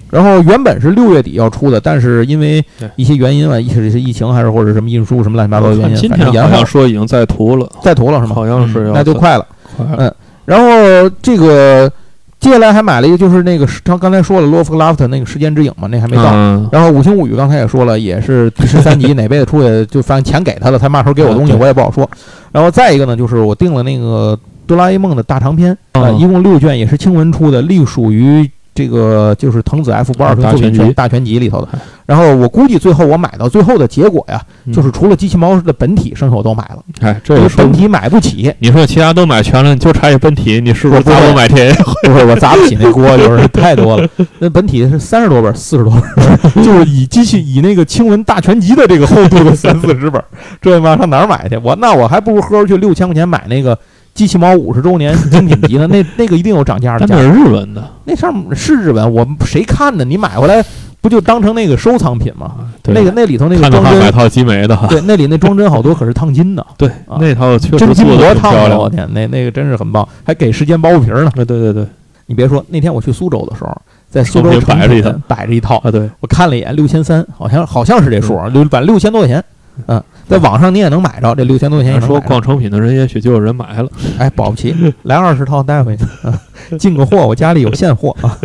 [0.09, 8.33] 然后原本是六月底要出的，但是因为一些原因啊，一些是疫情还是或者什么运输什么乱七八糟的原因，今反正延后天好像说已经在涂了，在涂了是吗？
[8.33, 9.45] 好像是那就快了。
[9.77, 10.13] 快了嗯
[10.45, 11.91] 然后这个
[12.39, 16.31] 接下来还买了一个，就是那个他刚才说了《洛夫克拉夫特》那个《时间之影》嘛，那还没到。
[16.31, 22.09] 嗯然后《五星物语》刚才也说了，也是第十三集 哪辈子出的，就反正钱给他了，他嘛时候给我东西我也不好说。
[22.51, 28.49] 然后再一个呢，就是我订了那个哆啦 A 梦的大长篇，啊，嗯一共六卷，也是青文出的，隶属于
[28.79, 31.79] 这个就是藤子 F 不二雄作品大全集大全集里头的哎。
[32.05, 41.75] 然后我估计最后我买到最后的结果呀，嗯就是除了机器猫的本体，剩下我都买了，哎，这因也说为本体买不起，你说其他都买全了，你就差一本体，你是不是砸不买天？
[42.07, 44.09] 不是我砸不起那锅，就是太多了。
[44.39, 50.23] 那本体是三十多本，四十多本， 就是以机器以那个青文大全集的这个厚度的三四十本，
[50.61, 51.59] 这他妈上哪儿买去？
[51.61, 53.77] 我那我还不如喝出去六千块钱买那个
[54.13, 60.03] 机器猫五十周年精品集呢，那那个一定有涨价的那是日文的，那上面是日文，我们谁看呢？
[60.03, 60.63] 你买回来
[61.01, 62.55] 不就当成那个收藏品吗？
[62.83, 68.89] 对那个那里头那个装帧，话买套集美的，对，那里那装帧好多可是烫金的，对，啊那套确实真金做的箔烫的，挺漂亮我。
[68.89, 71.31] 天，那那个真是很棒，还给时间包袱皮呢。
[71.35, 71.85] 对，对对对，
[72.25, 79.41] 你别说，那天我去苏州的时候，在苏州摆着一套摆着一套，啊对，我看了一眼，六千三，好像好像是这数，六反正六千多块钱。
[79.87, 83.89] 嗯，在网上你也能买着，这六千多块钱也能买着说逛成品的人，也许就有人买了。
[84.17, 86.39] 哎，保不齐来二十套带回去，啊，
[86.77, 88.37] 进个货，我家里有现货啊。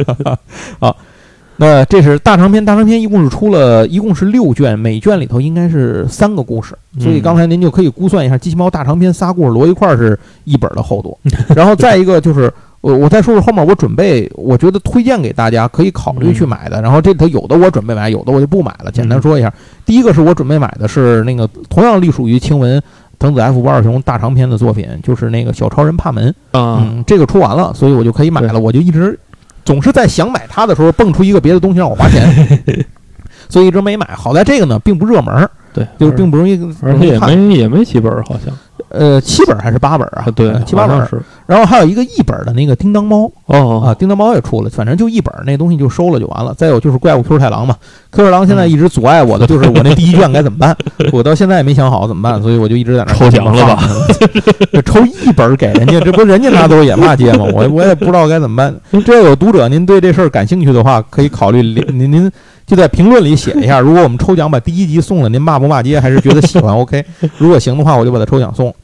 [0.81, 0.97] 好，
[1.59, 11.19] 那这是大长篇，大长篇一共是出了一共是六卷，每卷里头应该是三个故事，所以嗯刚才您就可以估算一下，机器猫大长篇仨故事摞一块儿是一本的厚度。
[11.55, 12.53] 然后再一个就是。
[12.85, 16.83] 我我再说说后面我准备，我觉得推荐给大家可以考虑去买的。
[16.83, 18.91] 然后这里头有的我准备买，有的我就不买了。
[18.91, 19.51] 简单说一下，
[19.87, 22.83] 第一个是我准备买的是那个同样隶属于青文
[23.19, 26.29] 藤子 F 不二雄大长篇的作品，就是那个小超人帕门。
[26.51, 28.61] 啊，嗯，这个出完了，所以我就可以买了。
[28.61, 29.19] 我就一直
[29.65, 32.85] 总是在想买它的时候蹦出一个别的东西让我花钱。
[33.49, 34.07] 所以一直没买。
[34.15, 38.55] 好在这个呢并不热门儿，对，就是并不容易，而且也没也没几本儿，好像
[38.97, 40.27] 呃七本还是八本啊？
[40.35, 41.09] 对呃，七八本
[41.47, 46.55] 然后还有一个一本的那个叮当猫哦啊，叮当猫也出了，反正就一本，那东西就收了就完了。
[46.57, 47.77] 再有就是怪物 Q 太郎嘛
[48.11, 50.77] ，Q 太郎现在一直阻碍我的就是我那第一卷该怎么办，
[51.13, 53.83] 我到现在也没想好怎么办，所以我就一直在那抽奖了吧
[54.87, 57.45] 抽一本给人家，这不人家拿走也骂街吗？
[57.53, 58.75] 我我也不知道该怎么办。
[59.05, 62.31] 这有读者您对这事儿感兴趣的话，可以考虑您您
[62.67, 66.01] 就在评论里写一下，如果我们抽奖把第一集送了，您骂不骂街？
[66.01, 67.05] 还是觉得喜欢？OK，
[67.37, 68.75] 如果行的话，我就把它抽奖送。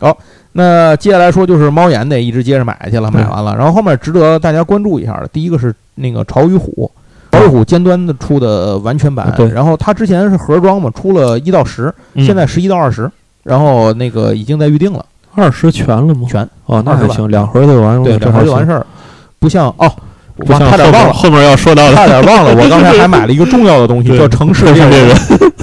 [0.00, 0.16] 好，
[0.52, 6.90] 那接下来说就是猫眼得一直接着买去了，买完了，然后后面值得大家关注一下的，第一个是那个潮与虎。
[7.32, 9.48] 潮与虎尖端的出的完全版，对。
[9.50, 12.24] 然后它之前是盒装嘛，出了一到十，嗯。
[12.26, 13.08] 现在十一到二十，
[13.44, 15.04] 然后那个已经在预定了，
[15.36, 16.26] 二十全了吗？
[16.28, 16.42] 全。
[16.66, 18.84] 哦，那还行，两盒就完了，对，两盒就完事儿，
[19.38, 19.88] 不像哦，
[20.46, 25.14] 我差点忘了，后面要说到的差点忘了，我刚才还买了一个重要的东西，叫《城市猎猎人》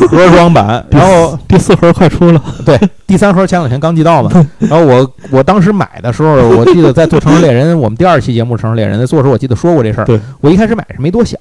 [0.07, 10.19] 盒装版， 然后第四盒快出了，对第三盒前两天刚寄到嘛， 然后我我当时买的时候，我记得在做《城市猎人》，我们第二期节目《城市猎人》在做的时候，我记得说过这事儿对。
[10.41, 11.39] 我一开始买是没多想，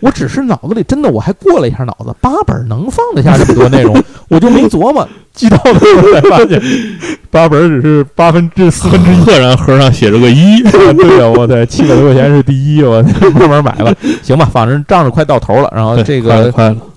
[0.00, 3.94] 我只是脑子里真的我还过了一下脑子，八本能放得下这么多内容，
[4.28, 5.06] 我就没琢磨。
[5.32, 6.60] 寄到的时候才发现，
[7.30, 9.20] 八本只是八分之四分之一。
[9.24, 13.02] 赫然盒上写着个一，对呀、我在七百多块钱是第一，我
[13.34, 13.94] 慢慢买吧。
[14.22, 16.52] 行吧，反正仗着快到头了，然后这个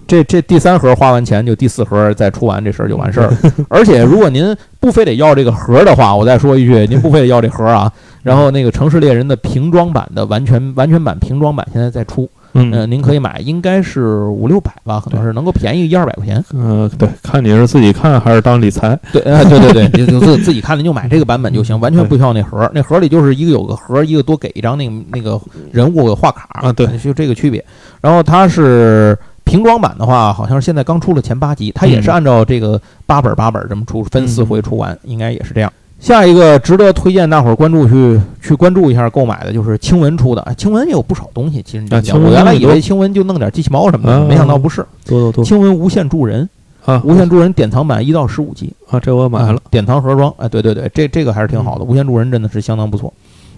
[0.06, 3.38] 这这第三盒花完钱，就第四盒再出完，这事儿就完事儿了。
[3.70, 7.90] 而且如果您不非得要这个盒的话，我再说一句，您不非得要这盒啊。
[8.22, 16.44] 然后那个城市猎人的瓶装版的完全完全版瓶装版现在在出，嗯、嗯您可以买，应该是五六百吧，可能是能够便宜一二百块钱。
[16.54, 22.72] 呃，对，看你是自己看还是当理财，对，呃，对对对，就就自自己看，您就买这个版本就行，完全不需要那盒儿。
[22.74, 25.40] 那盒儿里就是一个有个盒儿，一个多给一张那个那个
[25.72, 27.64] 人物的画卡啊对，就这个区别。
[28.02, 35.72] 然后它是瓶装版的话，好像是现在刚出了前八集，它也是嗯按照这个八本儿八本儿这么出，分四嗯回出完，应该也是这样。
[36.04, 41.64] 下一个值得推荐大伙儿关注去去关注一下购买的就是青文出的，哎青文也有不少东西。
[41.64, 44.86] 其实你我原来以为青文就弄点机器猫什么的，啊没想到不是。
[45.06, 46.50] 多多多青文无限助人，
[46.84, 48.74] 啊，无限助人典藏版一到十五集。
[48.90, 53.14] 啊，这我买了，典藏盒装，哎，对对对，这这个还是挺好的，无限助人真的是相当不错。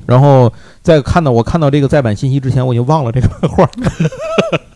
[0.06, 0.54] 然后
[0.84, 3.68] 在看到我看到这个再版信息之前，我已经忘了这个漫 画，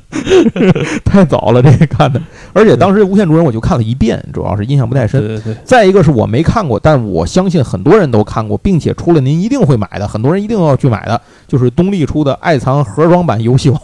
[1.06, 2.20] 太早了这个看的，
[2.54, 5.20] 而且当时无限主人我就看了一遍，主要是印象不太深。
[5.20, 13.80] 对对对，再一个是我没看过，但我相信很多人都看过，并且出了您一定会买的，很多人一定要去买的，就是东立出的爱藏盒装版游戏王。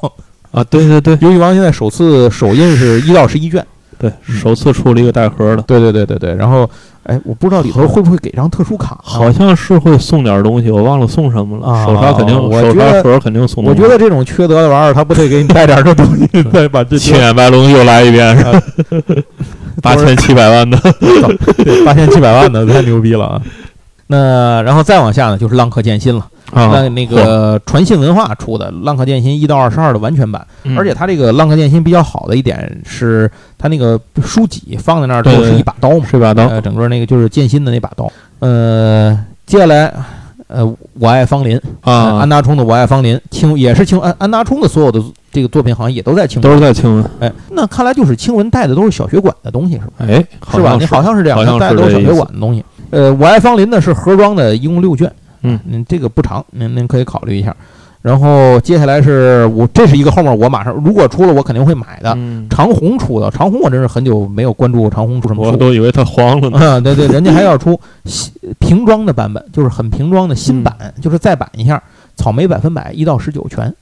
[0.51, 3.65] 啊，对对对游戏王现在首次首印是一到十一卷，
[3.97, 6.35] 对，首次出了一个带盒的，对对对对对。
[6.35, 6.69] 然后，
[7.03, 13.63] 哎，我不知道里头会不会给张特殊卡啊，好像是会送点东西，我忘了送什么了，啊手札肯定，手我觉得札盒肯定送。
[13.63, 18.61] 我觉得这种缺德的玩意儿，他不得给你带点这东西， 再把这青眼白龙又来一遍， 是吧？
[19.81, 20.77] 八千七百万的，
[21.57, 23.41] 对八千七百万的太牛逼了啊！
[24.07, 26.25] 那然后再往下呢，就是《浪客剑心》了。
[26.51, 38.11] 啊那那个传信文化出的《浪客剑心》一到二十二的完全版，嗯而且它这个《浪客剑心》比较好的一点是，它那个书籍放在那儿都是一把刀嘛，是把刀，呃，整个那个就是剑心的那把刀。
[38.39, 39.91] 呃，接下来，
[40.47, 46.51] 呃，我爱芳林，呃啊安，达充的《我爱芳林》，青也是青安安达充的所有的这个作品好像也都在青都。
[46.51, 49.93] 是在青文，哎，那看来就是青文带的都是小学馆的东西是吧？
[49.99, 50.77] 哎，是吧？
[50.79, 52.63] 你好像是这样，带的都是小学馆的东西。
[52.91, 55.11] 呃，我爱芳林呢是盒装的，一共六卷，
[55.45, 57.55] 嗯嗯，这个不长，您您可以考虑一下。
[58.01, 65.57] 然后接下来是我这是一个后面我马上如果出了我肯定会买的，嗯，长虹出的，长虹我真是很久没有关注长虹出什么我。
[65.57, 66.59] 都以为它黄了呢。
[66.59, 71.81] 啊，对对， 人家还要出新瓶装的版本，就是很瓶装的新版，嗯就是再版一下，
[72.15, 73.73] 草莓百分百一到十九全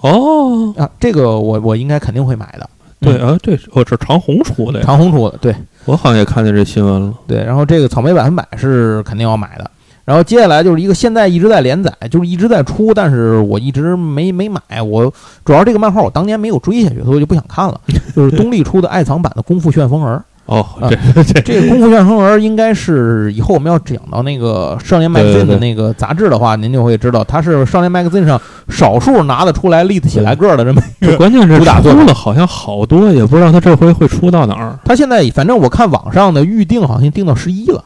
[0.00, 2.70] 哦，啊，这个我我应该肯定会买的。
[3.00, 7.12] 嗯，对啊，这哦，这长虹出的呀，长虹出的，对我好像也看见这新闻了。
[7.26, 9.70] 对，然后这个草莓百分百是肯定要买的。
[10.08, 14.80] 然后接下来就是一个现在一直在连载，就是一直在出，但是我一直没没买。
[14.80, 15.12] 我
[15.44, 17.78] 主要这个漫画我当年没有追下去，所以我就不想看了。
[18.16, 28.40] 就是东立出的爱藏版的《功夫旋风儿哦，啊这这》，这 个《功夫旋风儿》应该是以后我们要讲到那个《少年 Magazine 的那个杂志的话，您就会知道，它是《少年 Magazine》上
[28.70, 31.18] 少数拿得出来立得起来个儿的这么一个。
[31.18, 34.78] 关键是主打作出了好像好多，也不知道他这回会出到哪儿。
[34.86, 37.84] 它现在反正我看网上的预定好像定到十一了，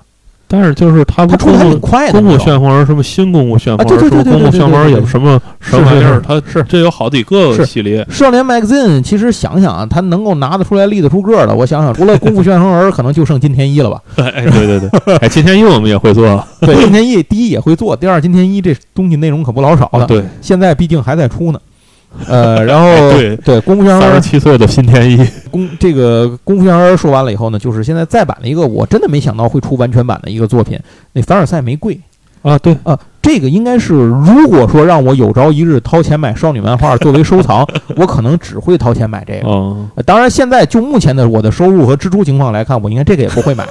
[0.53, 2.13] 但是就是他不它出的还挺功夫快的。
[2.13, 6.21] 功夫你知道吗旋风儿什么新功夫旋风儿，功夫对对旋风有什么什么玩意儿？
[6.21, 8.07] 它是这有好几个系列。
[8.11, 13.99] 少年 Magazine 其实想想啊，它能够拿得出来、立得出个儿的，我想想，除了功夫旋风儿，可能就剩金田一了吧。
[14.23, 16.23] 哎，对对对，哎，金田一我们也会做。
[16.61, 21.59] 对，金田一第一也会做，第二金田一这东西内容可不老少的，对，现在毕竟还在出呢。
[22.27, 25.17] 呃， 然后对对功夫熊三十七岁的新天一，
[25.51, 30.79] 功这个功夫熊孩儿说完了以后呢，就是现在再版了一个我真的没想到会出完全版的一个作品，
[31.13, 31.99] 那凡尔赛玫瑰
[32.43, 40.03] 啊，对，啊，这个应该是如果说让我有朝一日掏钱买少女漫画作为收藏， 我可能只会掏钱买这个。
[40.05, 43.65] 当然，现在就目前的我的收入和支出情况来看，我应该这个也不会买。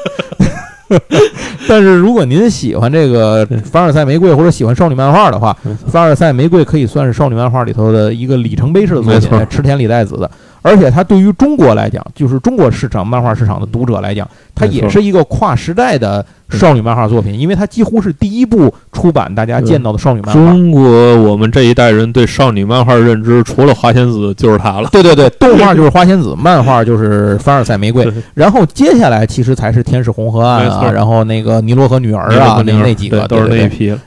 [1.68, 5.56] 但是如果您喜欢这个凡尔赛玫瑰或者喜欢少女漫画的话，
[5.88, 10.30] 凡尔赛玫瑰可以算是少女漫画里头的一个里程碑式的作品，池田理代子的。
[10.62, 20.34] 而且它对于中国来讲，就是中国市场漫画市场的读者来讲，它也是一个跨时代的少女漫画作品，因为它几乎是第一部出版大家见到的少女漫画。
[20.34, 20.82] 中国
[21.24, 24.90] 我们这一代人对少女漫画认知，除了花仙子就是它了。
[24.92, 34.00] 对对对，动画就是花仙子，漫画就是凡尔赛玫瑰， 然后接下来其实才是天使红河岸啊，然后那个尼罗河女儿啊，那那几个都是那对对对一批了。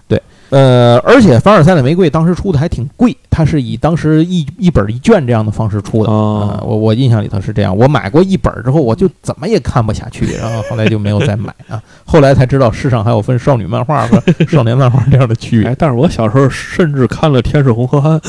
[0.54, 6.12] 呃，而且凡尔赛的玫瑰当时出的还挺贵，它是以当时一一本一卷这样的方式出的。
[6.12, 11.82] 哦呃我我印象里头是这样，我买过一本之后，我就怎么也看不下去，然后后来就没有再买啊。
[12.06, 18.20] 后来才知道世上还有分少女漫画和 少年漫画这样的区别 哎，但是我小时候甚至看了《天使红河岸》，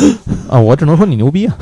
[0.50, 0.60] 啊。
[0.60, 1.56] 我只能说你牛逼啊，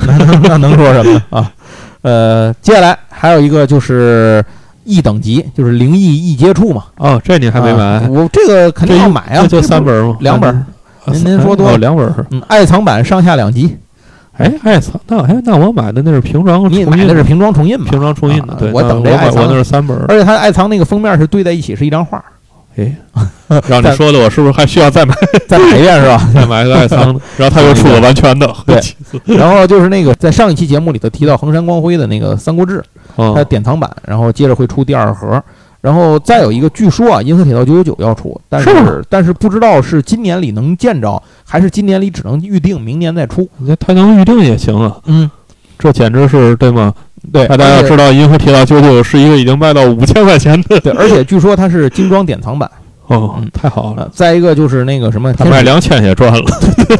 [0.44, 1.52] 那能说什么呢啊？
[2.00, 4.42] 呃，接下来还有一个就是
[4.84, 6.84] 异等级，就是灵异一接触嘛。
[6.96, 8.08] 哦，这你还没啊买？
[8.08, 10.16] 我这个肯定要买啊，这就三本吗？
[10.20, 10.66] 两本啊
[11.06, 12.26] 您三您说多了哦两本儿。
[12.30, 13.76] 嗯，爱藏版上下两集，
[14.38, 17.86] 哎，爱藏那哎，那我买的那是平装重印，你买的是平装重印吧？
[17.90, 19.96] 平装重印的啊，对，我等这爱藏我我那是三本。
[20.08, 22.24] 而且它爱藏那个封面是对在一起，是一张画。
[22.76, 22.96] 哎，
[23.68, 25.14] 让你说的，我是不是还需要再买
[25.46, 26.28] 再买一遍是吧？
[26.34, 27.20] 再买个爱藏的？
[27.36, 32.78] 然后他又出了完全的，对然后就是那个在上一期节目里头提到横山光辉的那个《三国志》，
[33.16, 35.42] 它哦典藏版，然后接着会出第二盒。
[35.80, 43.46] 然后再有一个，据说啊，《银河铁道九九九》要出，但是是但是不知道是今年里能见着，还是今年里只能预定，明年再出。
[43.58, 45.30] 那他能预定也行啊，嗯，
[45.78, 46.94] 这简直是对吗？
[47.32, 52.70] 对，大家要知道，银河铁道九九是一个已经卖到五千块钱的对，而且据说它是精装典藏版。
[53.06, 56.44] 哦嗯，太好了，呃，再一个就是那个什么，他卖两千也赚了。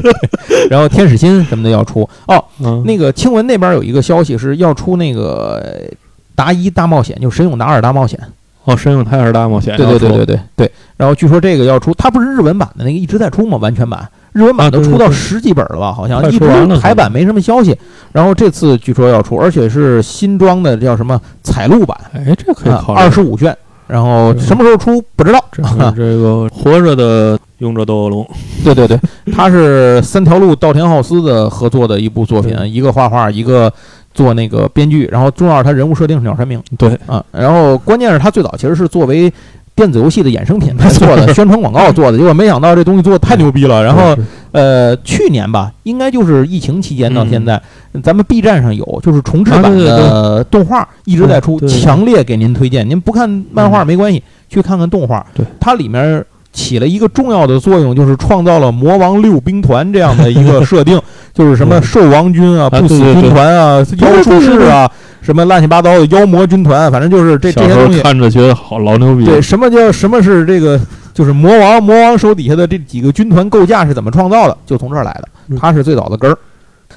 [0.68, 2.44] 然后天使心什么的要出哦。
[2.60, 5.96] 嗯，那个青文那边有一个消息是要出那个呃
[6.34, 8.20] 达一大冒险，就神勇达尔大冒险。
[8.64, 10.70] 哦，神勇达尔大冒险，对对对对对，对对。
[10.98, 13.56] 然后据说这个要出，它不是日文版的那个一直在出吗？
[13.56, 15.92] 完全版，日文版都出到十几本了吧？
[15.92, 17.74] 好像一直台版没什么消息。
[18.12, 23.00] 然后这次据说要出，而且是新装的，叫什么彩录版，哎，这可以啊考虑。
[23.00, 23.56] 二十五卷。
[23.86, 25.44] 然后什么时候出不知道。
[25.52, 25.62] 这
[25.94, 28.26] 这个 活着的勇者斗恶龙，
[28.64, 28.98] 对对对，
[29.32, 33.70] 它是三条路稻田浩司的合作的一部作品，一个画画，一个
[34.14, 39.30] 做那个编剧，然后重要是它人物设定是鸟山明对，啊，然后关键是它最早其实是作为
[39.76, 43.82] 电子游戏的衍生品 做的，宣传广告做的，结果没想到这东西做的太牛逼了。
[43.82, 44.16] 然后
[44.52, 47.60] 呃，去年吧，应该就是疫情期间到现在，
[48.02, 52.88] 咱们 B 站上有就是重制版的动画一直在出，强烈给您推荐。
[52.88, 55.26] 您不看漫画没关系，去看看动画。
[55.34, 61.00] 对，它里面起了一个重要的作用，就是创造了魔王六兵团这样的一个设定，
[61.34, 61.82] 就是什么嗯。
[61.82, 64.88] 兽王军啊、啊不死军团啊、妖术士啊，
[65.24, 68.00] 什么乱七八糟的妖魔军团，反正就是这这些东西。
[68.02, 70.78] 看着觉得好老牛逼，对，什么叫什么是这个？
[71.14, 74.56] 就是魔王，魔王手底下的这几个军团构架是怎么创造的？
[74.66, 76.36] 就从这儿来的，嗯它是最早的根儿。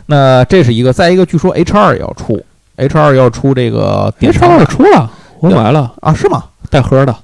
[0.07, 2.43] 那这是一个，再一个，据说 H 二也要出
[2.77, 6.11] ，H 二要出这个别超典藏版二出了，我买了啊？
[6.13, 6.43] 是吗？
[6.71, 7.15] 带盒的，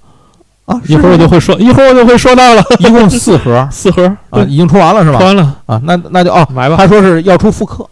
[0.65, 5.17] 啊，一会儿我就会说，一会儿我就会说到了，一共四盒 四盒啊，对已经出完了是吧？
[5.17, 6.77] 出完了，啊，那那就哦，买吧。
[6.77, 7.83] 他说是要出复刻，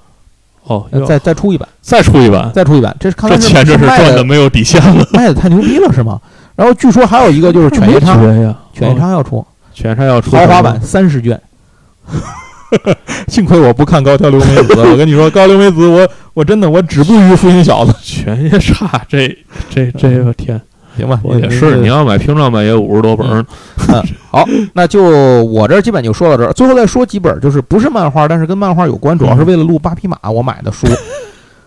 [0.71, 5.05] 哦，再再出一版，再出一版，再出一版，这是看这来是钱这是赚的没有底线了。
[5.11, 6.19] 卖的太牛逼了是吗？
[6.55, 11.39] 然后据说还有一个就是犬夜叉，犬夜哦叉要出犬夜叉要出豪华版，三十卷。
[13.27, 19.27] 幸亏我不看高桥留美子，我跟你说，高留美子，我我真的我止步于复兴小子，犬夜叉，这
[19.69, 20.59] 这这个天，
[20.97, 21.19] 行吧？
[21.39, 23.45] 也是，你要要买平装版也五十多本儿，
[24.29, 25.03] 好，那就
[25.43, 26.51] 我这儿基本就说到这儿。
[26.53, 30.87] 最后再说几本，就是不是漫画，但是跟漫画有关，主要是为了录八匹马我买的书。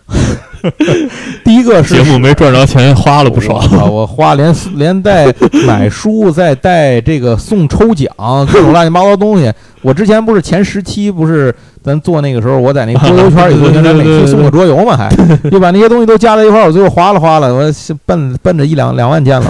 [1.43, 3.61] 第一个是节目没赚着钱，花了不少。
[3.71, 5.33] 我 我花连连带
[5.67, 8.07] 买书，再带这个送抽奖，
[8.51, 9.51] 各种乱七八糟东西。
[9.81, 15.09] 我之前不是前十期不是咱做那个时候，我在那桌游圈里头， 原来，每期送个桌游嘛，还
[15.51, 17.71] 就把那些东西都加在一块儿，我最后花了花了，我
[18.05, 19.47] 奔奔着一两两万件了。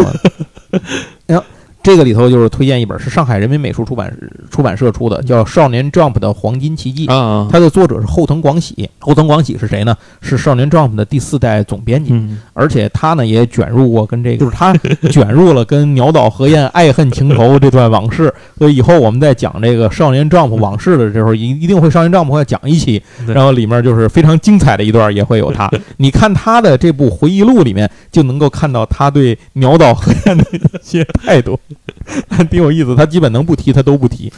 [1.86, 4.12] 行，这个里头就是推荐一本是上海人民美术出版
[4.50, 7.08] 出版社出的，叫《少年 Jump 的黄金奇迹》。
[7.14, 9.96] 啊，它的作者是后藤广喜，后藤广喜是谁呢？
[10.22, 14.74] 是少年 Jump 的第四代总编辑，嗯而且他呢也卷入过跟这个，就是他
[15.10, 18.34] 卷入了跟鸟岛和彦爱恨情仇这段往事。
[18.58, 25.70] 所以以后我们在讲这个少年 Jump 往事的时候，一 一定会少年 Jump 会讲一期，然后里面就是非常精彩的一段也会有他。
[25.98, 31.60] 你看他的这部回忆录里面，就能够看到他对鸟岛和彦的一些态度，
[32.50, 32.96] 挺有意思。
[32.96, 34.32] 他基本能不提他都不提。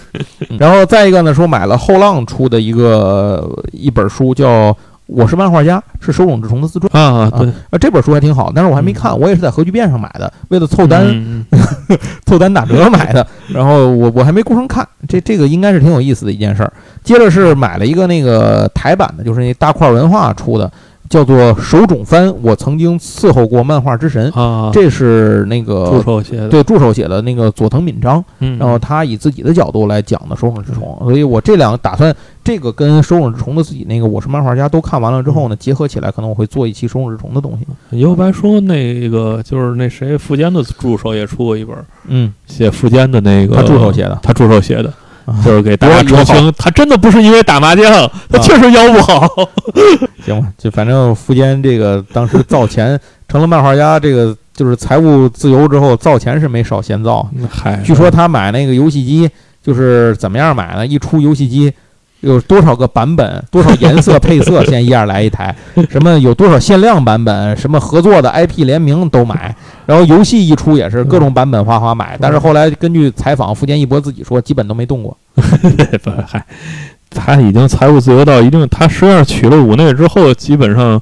[0.49, 4.71] 嗯然后再一个呢，说买了后浪出的一个一本书，叫
[5.05, 6.89] 《我是漫画家》，是手冢治虫的自传。
[6.91, 11.45] 啊，对，啊，这本书还挺好，但是我还没看，我也是在核聚变上买的，为了凑单、嗯
[12.25, 13.25] 凑单打折买的。
[13.49, 16.73] 然后我我还没顾上看，这这个应该是挺有意思的一件事儿。
[17.03, 20.71] 接着是买了一个那个台版的，就是那大块文化出的，
[21.09, 37.97] 叫做《手冢番》，我曾经伺候过漫画之神，啊，这是那助个手写的，对助手写的那个佐藤敏章，嗯，然后他以自己的角度来讲的手冢治虫，所以我这两个打算这个跟手冢治虫的自己那个我是漫画家都看完了之后呢，结合起来，可能我会做一期手冢治虫的东西。
[37.97, 41.75] 尤白说那个就是那谁富坚的助手也出过一本
[42.07, 44.95] 嗯，写富坚的那个，他助手写的，他助手写的，啊
[45.43, 49.27] 就是给大家澄清，他真的不是因为打麻将，他确实腰不好。
[50.25, 57.29] 行吧，就反正福坚这个当时造钱成了漫画家，这个就是财务自由之后造钱是没少闲造。
[57.49, 59.29] 嗨，据说他买那个游戏机
[59.61, 60.87] 就是怎么样买呢？
[60.87, 61.71] 一出游戏机
[62.21, 65.55] 有多少个版本， 多少颜色配色，现在一样来一台。
[65.89, 69.55] 什么有多少限量版本，什么合作的 IP 联名都买。
[69.85, 72.17] 然后游戏一出也是各种版本哗哗买。
[72.19, 75.15] 但是后来根据采访，福建一博自己说，基本都没动过。
[75.35, 76.43] 不嗨，
[77.11, 81.01] 他已经财务自由到一定，他实际上取了五内之后，基本上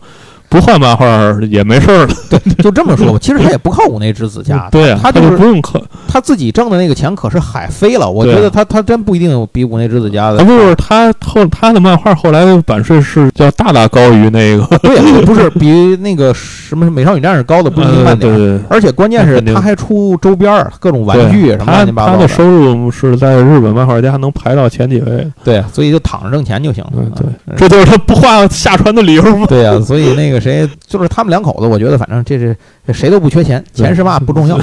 [0.55, 1.05] 不画漫画
[1.49, 2.13] 也没事儿了。
[2.63, 8.09] 就这么说吧， 其实他也不靠五内之子家，对啊，他他就是不用靠，他自己挣的那个钱可是海飞了。
[8.09, 18.37] 我觉得他他真不一定比五内之子家的啊，不是他后他的漫画后来版税是叫大大高于那个， 对，不是比那个什么美少女战士高的不是一呃万点儿。
[18.37, 18.61] 对对对。
[18.69, 26.91] 而且关键是他还出周边儿，各种玩具什么他乱七八糟他的收入是在日本漫画家能排到前几位，对，所以就躺着挣钱就行了。
[26.97, 29.45] 嗯，对，嗯这就是他不画下船的理由吗？
[29.49, 34.55] 对呀、所以那个谁，就是他们两口子，我觉得反正这是这谁都不缺钱，钱是嘛不重要，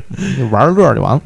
[0.52, 1.20] 玩儿乐就完了。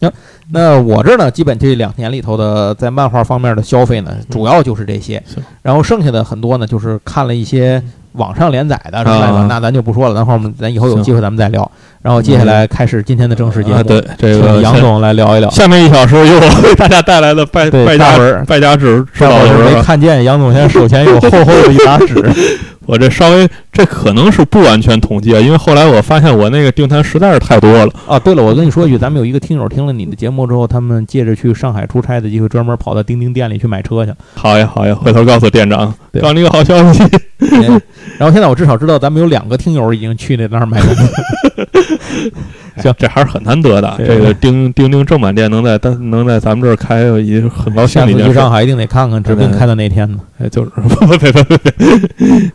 [0.00, 0.10] 行，
[0.52, 5.22] 那我这儿呢，基本这两年里头的在漫画方面的消费呢，主要就是这些，
[5.60, 11.68] 然后剩下的很多呢，就是看了一些网上连载的，什么来着啊那咱就不说了，等会儿我们咱以后有机会咱们再聊。
[12.00, 15.50] 然后接下来开始今天的正式节目，啊，对，这个杨总来聊一聊。
[15.50, 18.16] 下面一小时由我为大家带来的败败家
[18.46, 22.14] 败家指指这会儿没看见杨总现在手前有厚厚的一沓纸，
[22.88, 23.46] 我这稍微
[23.78, 27.92] 这可能是不完全统计啊，因为后来我发现我那个订单实在是太多了。
[28.08, 34.12] 啊，对了，我跟你说一句，咱们有一个听友听了你的节目之后，他们借着去上海出差的机会，专门跑到钉钉店里去买车去。
[34.34, 37.04] 好呀好呀，回头告诉店长，告诉你个好消息。
[37.40, 37.80] 嗯
[38.18, 42.32] 然后现在我至少知道咱们有两个听友已经去那那儿买东西。
[42.82, 43.94] 行，这还是很难得的。
[43.98, 48.24] 这个钉钉钉正版店能在单能在咱们这儿开，也是很高兴下次。
[48.24, 50.18] 去上海一定得看看，指不定开到那天呢。
[50.38, 51.72] 哎，就是 不不别别别别，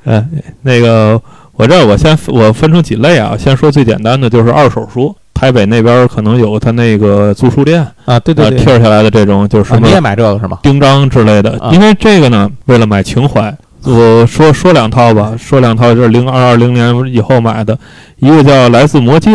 [0.06, 0.26] 哎，
[0.62, 1.13] 那个
[1.54, 5.16] 我这儿我先我分成几类啊，先说最简单的就是二手书。
[5.34, 10.60] 台北那边可能有他那个租书店，啊，对对贴下来的这种就是什么啊你也买这个是吗？
[10.62, 11.70] 钉章之类的啊。
[11.74, 13.54] 因为这个呢，为了买情怀，
[13.84, 17.78] 我说说两套吧，说两套就是零二二零年以后买的，
[18.20, 19.32] 一个叫《来自魔界》，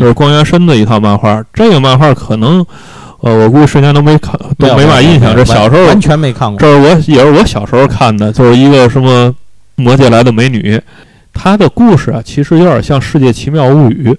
[0.00, 1.40] 就，是光原深的一套漫画。
[1.52, 2.64] 这个漫画可能，
[3.20, 5.36] 呃，我估计瞬间都没看，都没嘛印象。
[5.36, 6.58] 这小时候完全没看过。
[6.58, 9.32] 这是我也是我小时候看的，就是一个什么
[9.78, 10.80] 魔界来的美女，
[11.32, 14.10] 她的故事啊，其实有点像《世界奇妙物语》，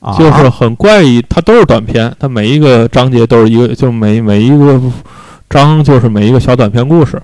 [0.00, 1.24] 啊就是很怪异。
[1.28, 4.80] 它都是短片，它每一个章节都是一个，就是每每一个
[5.48, 7.20] 章就是每一个小短片故事。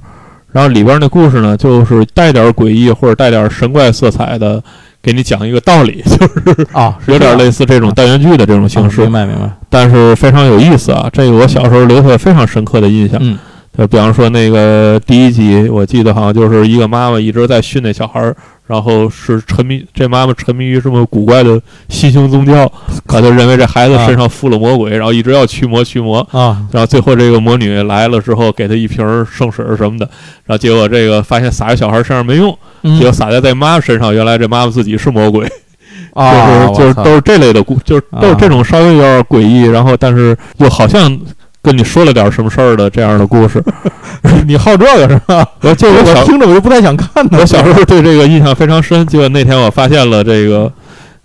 [0.50, 4.62] 然后里边那故事呢，就是带点诡异或者带点神怪色彩的，
[5.02, 9.50] 给你讲一个道理， 就是啊，有点类似这种单元剧的这种形式啊明，白明白。
[9.68, 11.06] 但是非常有意思啊。
[11.12, 13.18] 这个我小时候留下非常深刻的印象。
[13.22, 13.38] 嗯
[13.78, 18.34] 就比方说那个第一集，我记得好像就是一个妈妈一直在训那小孩儿，
[18.66, 22.68] 然后是沉迷这妈妈沉迷于什么古怪的新兴宗教，
[23.06, 30.04] 可就认为这孩子身上附了魔鬼，然后一直要驱魔驱魔，啊，然后最后这个魔女来了之后，给他一瓶圣水什么的，
[30.44, 35.46] 然后结果这个发现撒在小孩身上没用，嗯结果撒在在妈妈身上，原来这妈妈自己是魔鬼，
[36.14, 41.16] 啊，就是就是都是这类的故，就是都是这种稍微有点诡异，然后但是又好像
[41.68, 43.62] 跟你说了点什么事儿的这样的故事。
[44.48, 45.46] 你好这个是吧？
[45.60, 47.36] 我就我听着我就不太想看呢。
[47.38, 50.72] 我小时候对这个印象非常深，结果那天我发现了这个，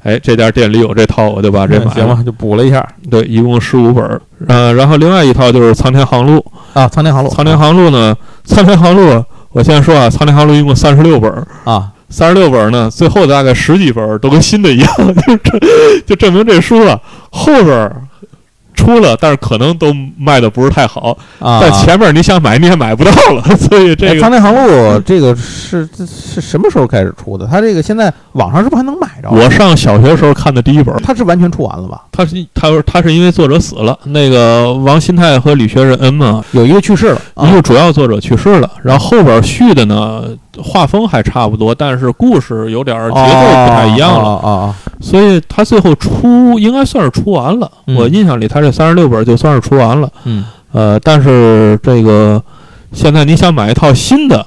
[0.03, 1.91] 哎，这家店里有这套，我就把这买了。
[1.91, 4.21] 行吧，就补了一下对，一共十五本儿。
[4.47, 6.45] 呃，然后另外一套就是《苍天航路》。
[6.79, 6.89] 啊。
[6.89, 8.13] 苍天航路，《苍天航路》呢，
[8.53, 9.09] 《苍天航路》，
[9.53, 14.89] 我先说啊，《苍天航路》一共三十六本儿，啊，三十六本儿呢，最后大概十几本儿都跟新的一样，
[15.25, 15.59] 就证
[16.05, 16.99] 就证明这书啊
[17.31, 17.95] 后边儿
[18.83, 27.47] 出了，但是可能都卖的不是太好，啊，但前面你想买你也买不到了， 所以这个哎苍天航路这个是是什么时候开始出的？
[27.47, 29.29] 它这个现在网上是不是还能买着？
[29.29, 30.99] 我上小学时候看的第一本儿。
[31.03, 32.01] 它是完全出完了吧？
[32.11, 40.23] 它是它说他是因为作者死了，那个王新泰和李学仁嘛，有一个去世了，啊一个主要作者去世了，然后后边续的呢，
[40.61, 44.75] 画风还差不多，但是故事有点儿节奏不太一样了，啊！
[45.01, 47.71] 所以他最后出应该算是出完了。
[47.87, 52.41] 嗯我印象里他这三十六本就算是出完了，嗯，呃，但是这个
[52.91, 54.45] 现在你想买一套新的，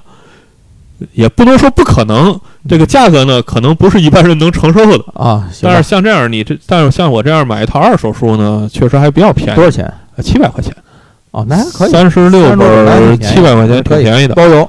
[1.13, 2.39] 也不能说不可能，
[2.69, 5.05] 这个价格呢可能不是一般人能承受的。
[5.15, 9.93] 啊，但是像这样，你这但是像我这样买一套二手书呢，确实还比较便宜多，少钱？
[10.23, 10.75] 七百块钱。
[11.33, 14.35] 哦，那还可以，三十六本七百块钱，挺便宜的。
[14.35, 14.67] 包邮，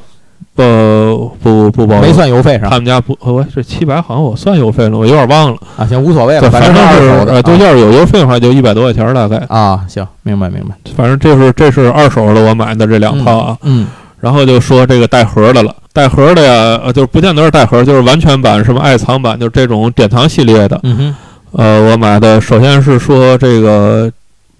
[0.57, 2.69] 不不不包邮没算邮费是吧？
[2.71, 5.57] 他们家不，呃我这七百好像我算邮费了，我有点忘了。
[5.77, 9.37] 啊，行，无所谓了，反正二手的，呃，对，啊要是有邮费的话，就一百多块钱儿大概。
[9.49, 10.75] 啊，行，明白明白。
[10.95, 13.57] 反正这是这是二手的，我买的这两套啊。
[13.61, 13.85] 嗯，
[14.19, 20.79] 然后就说这个带盒的了，带盒的呀，呃，就是不见得是带盒，就是完全版，什么爱藏版，就是这种典藏系列的。
[20.81, 21.15] 嗯哼，
[21.51, 24.11] 呃，我买的首先是说这个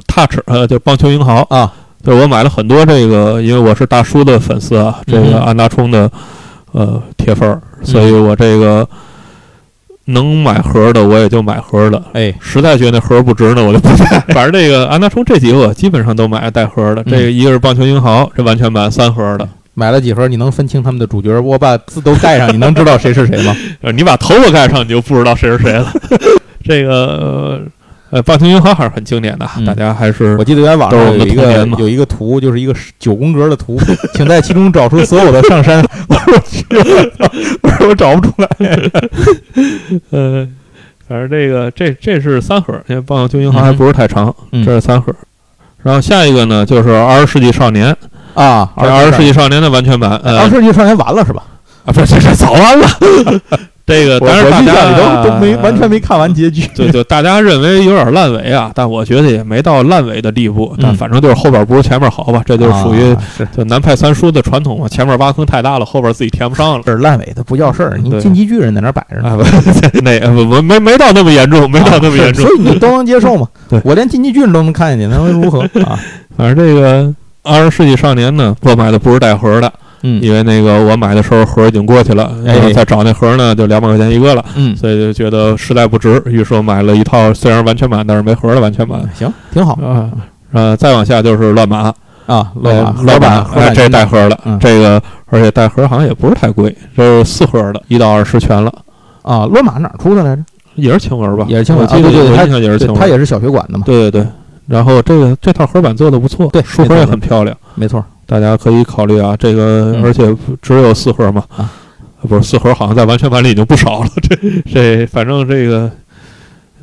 [0.08, 1.74] Touch，呃，就棒球英豪啊，
[2.04, 6.10] 就是我买了很多这个，因为我是大叔的粉丝啊，这个安达充的
[6.72, 8.88] 呃铁粉儿，所以我这个
[10.06, 12.02] 能买盒的我也就买盒的。
[12.14, 14.20] 哎，实在觉得那盒不值呢，我就不买。
[14.34, 17.02] 反正这个安达充这几个我基本上都买带盒的。
[17.02, 19.48] 嗯这个一个是棒球英豪，这完全版三盒的。
[19.74, 21.40] 买了几盒，你能分清他们的主角？
[21.40, 23.56] 我把字都盖上，你能知道谁是谁吗？
[23.82, 25.92] 呃，你把头发盖上，你就不知道谁是谁了。
[26.64, 27.62] 这个
[28.10, 33.78] 呃，棒球银行还是很经典的，嗯大家还是我记得原来网上有一都是我们的童个年嘛有一个图，就是一个九宫格的图，
[34.16, 35.84] 请在其中找出所有的上山。
[36.08, 36.66] 我说我去，
[37.62, 38.48] 我说我找不出来。
[40.12, 40.48] 呃，
[41.08, 45.14] 反正这个这这是三盒，因为棒球银行还不是太长，嗯这是三盒。
[45.84, 47.94] 然后下一个呢，就是《二十世纪少年》，
[48.42, 51.44] 啊，这《二十世纪少年》的完全版，呃，二十世纪少年完了是吧？
[51.86, 52.88] 啊，不是，这是早完了。
[53.88, 56.62] 这个，但是大家象里都都没完全没看完结局。
[56.76, 60.76] 对对，大家认为有点烂尾啊，但我觉得也没到烂尾的地步。
[60.82, 63.16] 但嗯反正就是后边不如前面好吧，这就是属于
[63.56, 64.90] 就南派三叔的传统嘛。
[64.90, 66.84] 前面挖坑太大了，后边自己填不上了。
[66.86, 72.56] 是烂尾的不叫事儿，你进击巨人在那儿摆着呢，啊，不，那不不没没到那么严重，没到那么严重所。
[72.56, 73.80] 以你都能接受嘛 对？
[73.86, 75.98] 我连进击巨人都能看见去，那能如何啊？
[76.36, 77.04] 反正这个
[77.44, 79.72] 《二十世纪少年》呢，我买的不是带盒的，
[80.08, 89.02] 嗯因为那个我买的时候盒已经过去了，哎然后再找那盒呢就两百块钱一个了，嗯，所以就觉得实在不值，于是我买了一套虽然完全版，但是没盒的完全版。
[89.14, 90.10] 行，挺好啊，
[90.54, 91.94] 呃，再往下就是乱码，
[92.26, 92.52] 啊。
[92.62, 98.72] 乱乱版，码，哎，这带盒的，嗯这个而且带盒好像也不是太贵，这是四盒的，一到二十全了，
[99.24, 100.44] 啊，乱码哪儿出的来着？
[100.76, 101.46] 也是晴雯吧？
[101.50, 103.84] 也是青文我记得啊对对它我印象也是青文，对它也是小学馆的嘛。
[103.86, 104.28] 对对对。
[104.68, 109.36] 然后这个这套盒版做的不错，对书盒也很漂亮，没错，大家可以考虑啊。
[109.36, 111.72] 这个嗯而且只有四盒嘛，啊
[112.22, 114.10] 不是四盒，好像在完全版里已经不少了。
[114.22, 114.36] 这
[114.72, 115.90] 这反正这个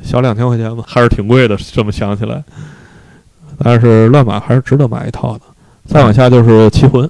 [0.01, 1.55] 小两千块钱吧，还是挺贵的。
[1.71, 2.43] 这么想起来，
[3.59, 5.41] 但是乱码还是值得买一套的。
[5.85, 7.07] 再往下就是棋魂，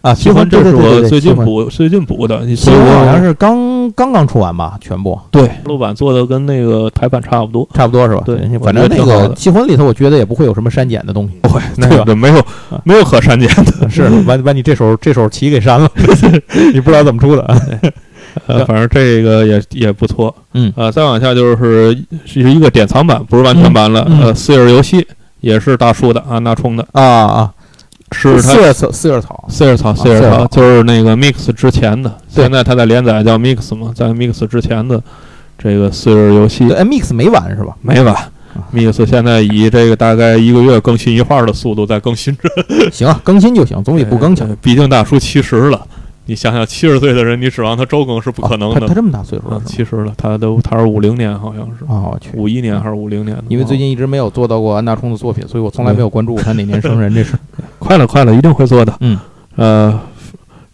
[0.00, 3.56] 啊，棋魂这是我最近补，补最近补的，你棋魂好像是刚
[3.92, 7.68] 刚刚出完吧，全部对录版做的跟那个台版差不多。
[7.74, 8.22] 差不多是吧？
[8.24, 11.38] 对反正那觉得挺好的个棋魂里头，我觉得也不会有什么删减的东西。
[11.42, 12.42] 不会，那个没有
[12.84, 13.88] 没有可删减的。
[13.90, 15.90] 是，把把你这手这手棋给删了，
[16.72, 17.56] 你不知道怎么出的。
[18.46, 20.34] 呃，反正这个也也不错。
[20.54, 24.06] 嗯呃，再往下就是是一个典藏版，不是完全版了。
[24.08, 25.06] 嗯嗯呃，四页游戏
[25.40, 27.52] 也是大叔的，啊，那充的，啊啊，
[28.12, 35.02] 是他四叶草，四叶草四叶草，四叶草草就是那个 Mix 之前的，现在他在连载叫 Mix 嘛，在 Mix 之前的
[35.58, 37.74] 这个四叶游戏哎，Mix 没完是吧？
[37.80, 38.14] 没完。
[38.14, 38.28] 啊
[38.70, 42.50] Mix 现在以这个大概一个月更新一话的速度在更新着，
[42.92, 44.46] 行啊，更新就行，总比不更强。
[44.46, 45.86] 呃毕竟大叔七十了，
[46.26, 48.94] 你想想七十岁的人，你指望他周更是不可能的哦他他。
[48.94, 53.44] 这么大岁数啊了，七十了，他都他是五零年，好像是啊，我去，五一年还是五零年的？
[53.48, 57.34] 因为最近一直没有做到过安大冲的作品，所以我从来没有关注过他哪年生人这事。
[57.80, 58.94] 快了，快了，一定会做的。
[59.00, 59.18] 嗯，
[59.56, 60.00] 呃，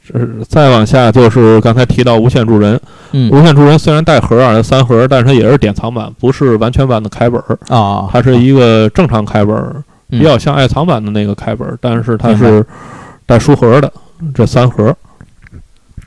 [0.06, 2.76] 是再往下就是刚才提到《无限助人》，
[3.12, 9.56] 嗯无限助人》虽然带盒啊，三盒，但是它也是典藏版，不是完全版的开本儿，啊，它是一个正常开本
[10.10, 12.64] 比较像爱藏版的那个开本儿，但是它是
[13.24, 13.90] 带书盒的，
[14.34, 14.94] 这三盒。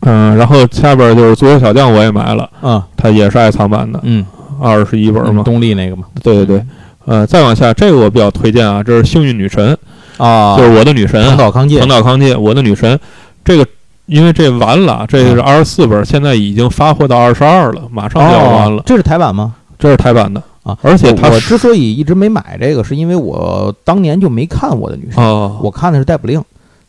[0.02, 4.26] 嗯，然后下边就是足球小将我也买了，啊，它也是爱藏版的，嗯。
[4.64, 6.64] 二十一本嘛，东立那个嘛，对对对，
[7.06, 9.76] 呃，再往下这个我比较推荐啊，这是幸运女神，
[10.18, 11.80] 啊，就是我的女神藤岛康介。
[11.80, 13.00] 藤，岛康介，我的女神，
[13.44, 13.66] 这个
[14.06, 18.80] 因为这完了，这个是二十四本，现在已经发货到二十二了，马上就要完了。
[18.80, 19.56] 哦，，这是台版吗？
[19.80, 26.40] 这是台版的啊，而且它我之所以一直没买这个，是因为我当年就没看我的女神，哦，我看的是逮捕令，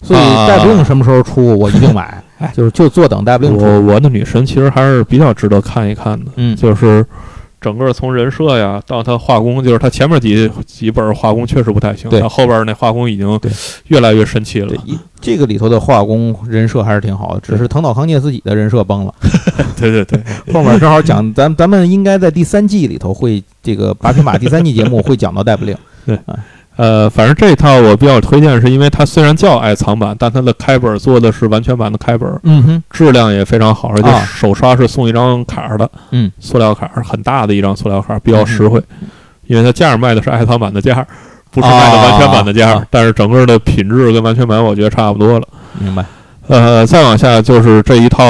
[0.03, 0.47] 所以啊。
[0.47, 3.81] 逮捕令什么时候出我一定买哎，就是就坐等逮捕令我。
[3.81, 7.07] 我的女神其实还是比较值得看一看的，嗯，就是
[7.61, 13.39] 整个从人设呀到他画工，就是他前面几几本画工确实不太行，对他后边那画工已经
[13.87, 19.15] 越来越神奇了，，一这个里头的画工人设还是挺好的，只是藤岛康介自己的人设崩了。
[19.79, 20.21] 对对对，
[20.53, 25.77] 后面正好讲，咱咱们应该在第三季里头会这个八匹马第三季节目会讲到逮捕令。
[26.77, 34.25] 呃，反正这一套我比较推荐，是因为它虽然叫爱藏版，但它的开本做的是完全版的开本，嗯哼，质量也非常好，而且啊。
[34.25, 38.83] 手刷是送一张卡的，嗯，塑料卡，很大的一张塑料卡，比较实惠，
[39.47, 41.07] 因为它价儿卖的是爱藏版的价儿，
[41.51, 42.87] 不是卖的完全版的价儿，啊。
[42.91, 45.47] 但是整个的品质跟完全版我觉得差不多了。
[45.79, 46.05] 明白。
[46.49, 48.25] 呃，再往下就是这一套，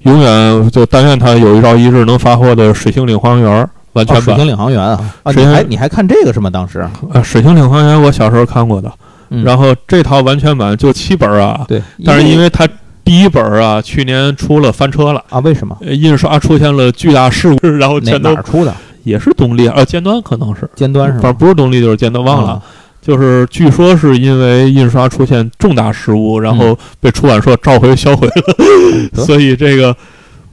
[0.00, 4.22] 永远就但愿它有一朝一日能发货的《水星领航员》完哦，全版。
[4.22, 6.48] 水星领航员啊，啊，水星你还你还看这个是吗？
[6.50, 6.90] 当时，啊，
[7.22, 8.92] 《水星领航员》我小时候看过的，
[9.30, 12.66] 嗯然后这套完全版就七本儿啊，对，但是因为它
[13.04, 15.22] 第一本儿啊，去年出了翻车了。
[15.30, 15.76] 啊，为什么？
[15.80, 18.74] 呃印刷出现了巨大事故，然后哪全都哪儿出的？
[19.04, 21.20] 也是东立，啊，尖端可能是，尖端是吗？
[21.22, 22.50] 反正不是东立就是尖端，忘了。
[22.52, 22.62] 啊
[23.02, 28.54] 就是据说是因为印刷出现重大失误，然后被出版社召回销毁了，
[29.16, 29.96] 得所以这个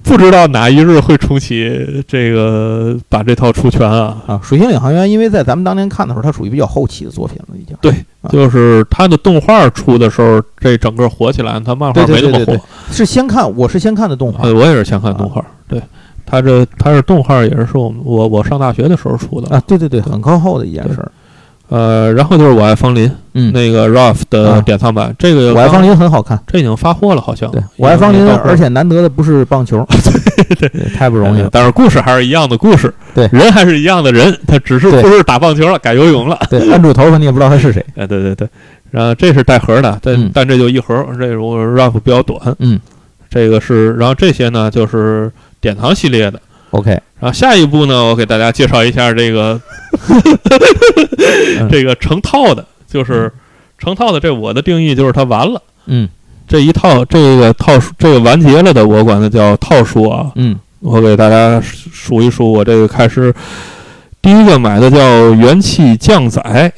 [0.07, 4.17] 不知道哪一日会重启这个把这套出全啊。
[4.25, 7.75] 啊，水星领航员，因为在咱们当年看的时候，它属于比较后期的作品了，已经。
[7.81, 7.91] 对
[8.21, 12.61] 啊就是它的动画出的时候，这整个火起来，它漫画没那么火对对对。
[12.91, 15.81] 是先看，我是先看的动画对，我也是先看动画，对，
[16.25, 21.11] 它这它是动画也是我们我我上大学的时候出的啊，对对对，很靠后的一件事儿。
[21.69, 26.39] 呃，然后就是我爱芳林，嗯，那个 Ralph 的啊典藏版，这个我爱芳，林很好看。
[26.47, 27.51] 这已经发货了，好像。
[27.51, 29.85] 对，我爱芳林，而且难得的不是棒球，
[30.59, 31.49] 对，太不容易了。
[31.51, 36.39] 但是故事还是一样的故事，对人还是一样的人，他只是对不是打棒球了，改游泳了。
[36.49, 37.85] 对，摁住头发你也不知道他是谁。
[37.97, 38.47] 哎，对对对，
[38.89, 42.79] 然后这是带盒的，但、嗯但这就一盒，这是我 Ralph 比较短，嗯
[43.29, 46.39] 这个是，然后这些呢就是典藏系列的。
[46.71, 49.59] ，OK，然后下一步呢，我给大家介绍一下这个
[51.59, 53.31] 嗯这个成套的，就是
[53.77, 54.19] 成套的。
[54.19, 56.07] 这我的定义就是它完了，嗯
[56.47, 60.31] 这一套这个套数这个完结了的，我管它叫套数啊。
[60.35, 63.33] 嗯我给大家数一数，我这个开始
[64.21, 66.71] 第一个买的叫元气降载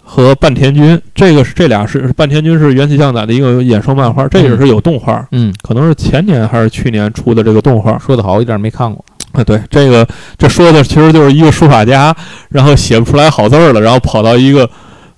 [0.00, 7.98] 和半田君，这个是这俩是半田君是元气降载的一个衍生漫画，这也是有动画，嗯，可能是前年还是去年出的这个动画。
[7.98, 9.04] 说的好，一点没看过。
[9.32, 10.06] 啊，对，这个
[10.36, 12.14] 这说的其实就是一个书法家，
[12.50, 14.68] 然后写不出来好字儿了，然后跑到一个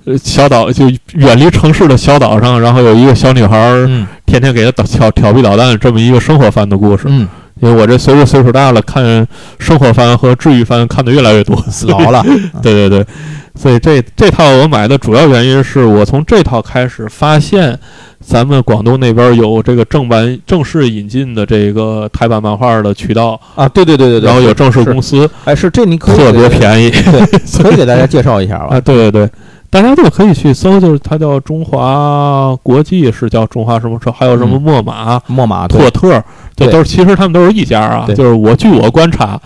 [0.04, 7.04] 呃小岛，就远离城市的小岛上，然后有一个小女孩儿嗯天天给他捣调调皮捣蛋，这么一个生活番的故事。
[7.06, 7.28] 嗯，
[7.60, 9.26] 因为我这随着岁数大了，看
[9.58, 11.56] 生活番和治愈番看的越来越多，
[11.88, 12.22] 老了。
[12.62, 13.06] 对对对，
[13.54, 17.78] 所以这这套我买的主要原因是我从这套开始发现，
[18.20, 27.20] 咱们广东那边有这个正版正式引进的这个台版漫画的渠道，啊，对对对对对，然后有正式公司，哎，是这你可以特别，便宜对，
[27.62, 28.80] 可以给大家介绍一下吧啊！？
[28.80, 29.30] 对对对，
[29.74, 34.62] 大家都可以去搜，就是它叫中华国际，是叫中华什么车，还有什么嗯。
[34.62, 35.80] 墨马、墨马对。
[35.80, 36.22] 拓特，
[36.54, 38.06] 这都是其实他们都是一家啊。
[38.14, 39.36] 就是我据我观察，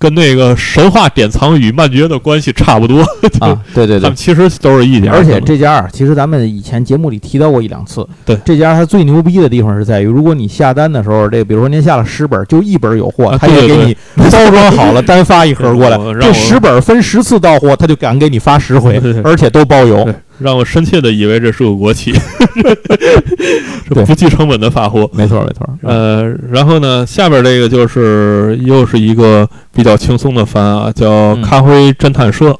[0.00, 3.02] 跟那个神话典藏与漫觉的关系差不多，
[3.38, 4.16] 啊，对对对他们。
[4.16, 5.12] 其实都是一家。
[5.12, 8.06] 而且这家啊，其实咱们以前节目里提到过一两次。
[8.24, 20.14] 对这家它最牛逼的地方是在于，如果你下单的时候，这比如说您下了十本，就一本有货，啊他也对对给你包装好了， 单发一盒过来这十本分十次到货，他就敢给你发十回而且都包邮对。
[20.40, 22.12] 让我深切的以为这是个国企，
[23.86, 25.08] 是不计成本的发货。
[25.12, 25.68] 没错没错。
[25.82, 32.50] 呃，然后呢，下边这个就是又是一个比较轻松的番啊，叫嗯《咖啡侦探社》，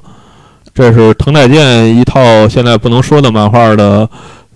[0.75, 4.09] 这是藤乃健一套现在不能说的漫画的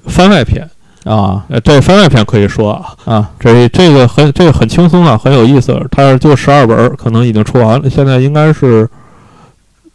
[0.06, 0.68] 番外篇。
[1.04, 5.78] 啊呃，这番外篇可以说啊，啊这这个很这个很轻松啊，很有意思。
[5.90, 8.88] 它就十二本儿，可能已经出完了，现在应该是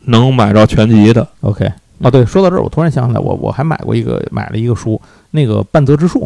[0.05, 1.27] 能买着全集的。
[1.41, 1.67] ，OK。
[2.01, 4.99] 哦，对，说到这儿，我突然想起来，我我还买过一个买了一个书，
[5.31, 6.23] 那个半泽之树，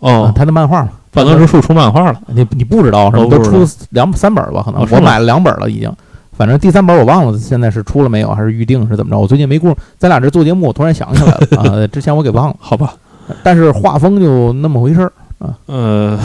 [0.00, 2.20] 啊哦，他的漫画嘛，半泽之树出漫画了。
[2.26, 3.26] 你你不知道是吧？
[3.26, 5.92] 都出两三本吧，可能哦我买了两本了已经。
[6.36, 9.18] 反正第三本我忘了，现在是出了没有，还是预定是怎么着？
[9.18, 12.56] 我最近没工夫，咱俩这做节目，我突然想起来了啊， 之前我给忘了。
[12.60, 12.94] 好吧，
[13.42, 16.18] 但是画风就那么回事儿啊，呃，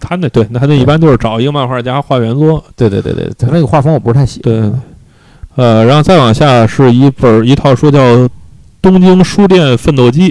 [0.00, 4.52] 他那对，他那一般都是找一个漫画家画原作，对对对对，他那个画风我不是太喜欢。
[4.52, 4.72] 对，
[5.58, 7.98] 呃，然后再往下是一本一套书叫
[8.80, 10.30] 《东京书店奋斗记》，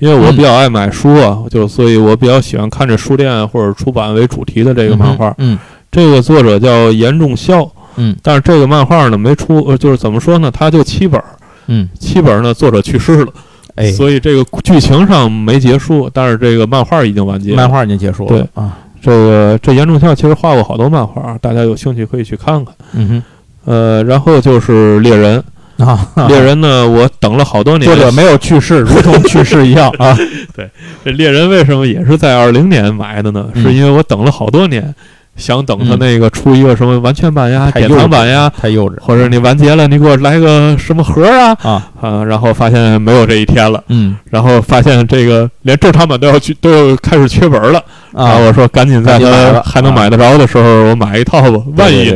[0.00, 5.34] 因为我比较爱买书啊，就所以我比较喜欢看这书店或者出版为主题的这个漫画。
[5.38, 5.58] 嗯
[5.90, 11.24] 这个作者叫严仲孝，嗯但是这个漫画呢没出，呃，就是怎么说呢，它就七本儿，
[11.68, 13.32] 嗯，七本儿呢作者去世了，
[13.76, 17.54] 哎，所以这个剧情上没结束，但是这个漫画已经完结。
[17.54, 18.28] 漫画已经结束了。
[18.28, 22.74] 对啊，这个这严仲孝其实画过好多漫画，大家有兴趣可以去看看。
[22.92, 23.22] 嗯
[23.64, 25.42] 呃，然后就是猎人，
[25.78, 27.86] 啊，猎人呢，我等了好多年。
[27.86, 30.16] 作者没有去世，如同去世一样啊。
[30.56, 30.68] 对
[31.04, 33.46] 这猎人为什么也是在二零年买的呢？
[33.54, 34.94] 嗯是因为我等了好多年，
[35.36, 41.88] 想等他那个出一个什么完全版呀、典藏版呀，太幼稚或者你完结了，你给我来个什么盒啊啊。
[42.00, 42.24] 啊！
[42.24, 47.82] 然后发现没有这一天了，嗯然后发现这个连正常版都要去都要开始缺本了。
[48.12, 52.12] 啊，我说赶紧在他还能买得着的时候，我买一套吧，万一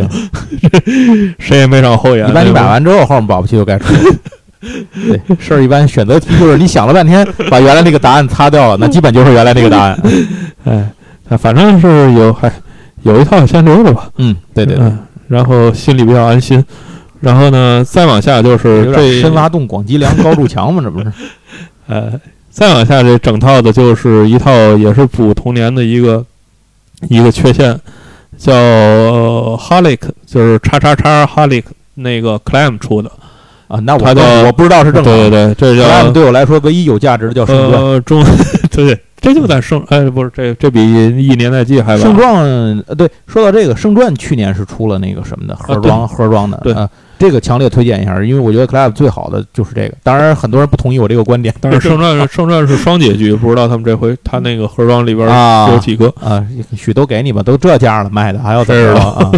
[1.39, 2.29] 谁也没长后眼。
[2.29, 4.15] 一般你买完之后，后面保不齐就该出了。
[5.07, 10.03] 对，事儿一般选择题就是你想了半天，把原来那个答案擦掉了，那基本就是原来那个答案。
[10.65, 10.91] 哎，
[11.29, 12.51] 啊反正是有还
[13.03, 14.09] 有一套先留着吧。
[14.17, 16.65] 嗯，对对对，嗯，然后心里比较安心。
[17.21, 21.13] 然后呢，再往下就是这深挖洞、广积粮、高筑墙嘛，这不是？
[21.87, 22.13] 呃，
[22.55, 26.25] 再往下这整套的就是一套也是补童年的一个
[27.09, 27.77] 一个缺陷，
[28.39, 28.53] 叫
[29.57, 33.11] Holic，就是叉叉叉 Holic 那个 Clam 出的。
[33.67, 35.53] 啊，那我我不知道是正对对。
[35.53, 37.83] 对，这叫 Clam 对我来说唯一有价值的叫圣传。
[37.83, 38.25] 呃中
[38.71, 42.01] 对 对，这就在圣哎不是这这比一年代记还晚。
[42.01, 42.45] 圣传，
[42.87, 46.89] 呃，对，说到这个，圣传去年是出了那个什么的盒装盒装的，啊对啊，
[47.19, 49.95] 这个强烈推荐一下，因为我觉得 Club 最好的就是这个。
[50.03, 56.13] 当然，很多人不同意我这个观点，但是 圣传圣传是双结局，不知道他们这回他那个盒装里边啊有几个。
[56.21, 56.45] 啊，
[56.77, 59.33] 许都给你吧，都这价了卖的，还要怎么着啊？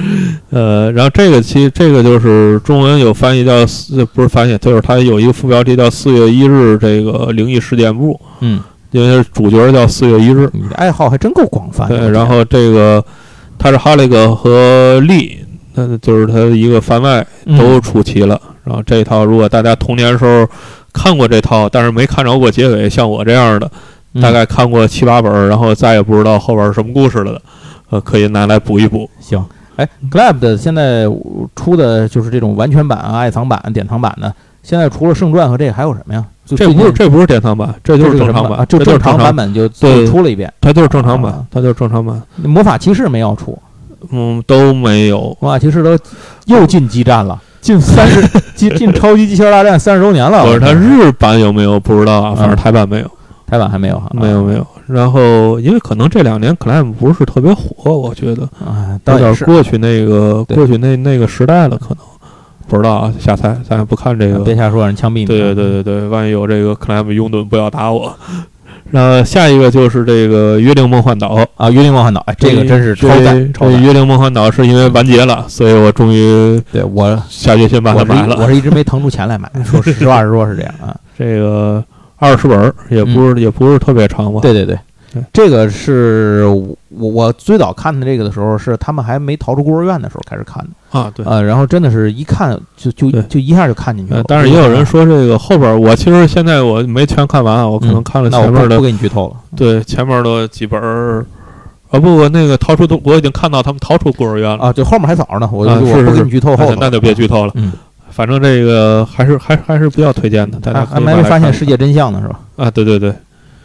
[0.50, 8.60] 呃，然后这个其这个就是中文有翻译叫四，不是翻译，就是它有一个副标题叫“四月一日”这个灵异事件簿，嗯，
[8.90, 10.48] 因为主角叫四月一日。
[10.52, 11.98] 你的爱好还真够广泛的。
[11.98, 13.02] 对，然后这个
[13.58, 15.38] 他是哈雷格和利，
[15.74, 18.40] 那就是他一个番外嗯都出齐了。
[18.64, 20.48] 然后这一套，如果大家童年时候
[20.92, 23.70] 看过这套，但是没看着过结尾，像我这样的，
[24.14, 27.42] 嗯大概看过七八本儿，然后再也不知道后边是什么故事了的，
[27.90, 29.08] 呃，可以拿来补一补。
[29.20, 29.44] 行。
[29.76, 31.06] 哎，Glab 的现在
[31.56, 34.32] 出的就是这种完全版啊、爱藏版、典藏版的。
[34.62, 36.24] 现在除了圣传和这个还有什么呀？
[36.44, 40.52] 这不是这不是典藏版，这就是正常版，就正常版版，本就对出了一遍。
[40.60, 43.58] 它就是正常版啊，它就是正常版，魔法骑士没要出，
[44.10, 45.36] 嗯，都没有。
[45.40, 45.96] 魔法骑士都
[46.46, 48.20] 又进激战了，进三十
[48.54, 50.44] 进进超级机器人大战三十周年了。
[50.44, 53.10] 不是它日版有没有不知道啊，反正嗯台版没有，
[53.46, 54.66] 台版还没有哈，没有没有。
[54.88, 59.18] 然后因为可能这两年 Clam 不是特别火，我觉得啊，有。
[59.18, 61.98] 点过去那个过去那那个时代了，可能
[62.68, 64.40] 不知道啊，瞎猜，咱也不看这个。
[64.40, 65.26] 别瞎说，让人枪毙你。
[65.26, 68.14] 对对对对对，万一有这个 Clam 拥趸，不要打我。
[68.92, 73.82] 然后下一个就是这个《约定梦幻岛》，啊，约定梦幻岛，哎，这个真是超这赞，超这《赞。
[73.82, 78.36] 约定梦幻岛》是因为完结了，所以我终于对我，下决心把它买了。
[78.36, 80.94] 一我是一直没腾出钱来买， 说实话实说是这样啊。
[81.18, 81.82] 这个
[82.16, 84.40] 二十本儿也不是、也不是特别长吧？
[84.42, 84.78] 对对对对，
[85.32, 91.24] 这个是我我最早看的这个的时候，是他们还没逃出孤儿院的时候开始看的，啊，对。
[91.26, 94.18] 呃，然后真的是一看就就就一下就看进去了。
[94.20, 98.02] 呃，但是也有人说这个后边儿，我其实现在我没全看完啊，我可能嗯。
[98.02, 99.36] 看了前面的，不不给你剧透了。
[99.56, 101.24] 对前面的几本儿，
[101.90, 107.52] 啊不，我那个逃出都我已经看到他们逃出孤儿院了，啊，就后面还早着呢，我我不给你剧透后头，那那就别剧透了。
[107.54, 107.72] 嗯，
[108.10, 112.40] 反正这个还是还还是比较推荐的，大家还还没发现世界真相呢，是吧？
[112.56, 113.14] 啊，对对对，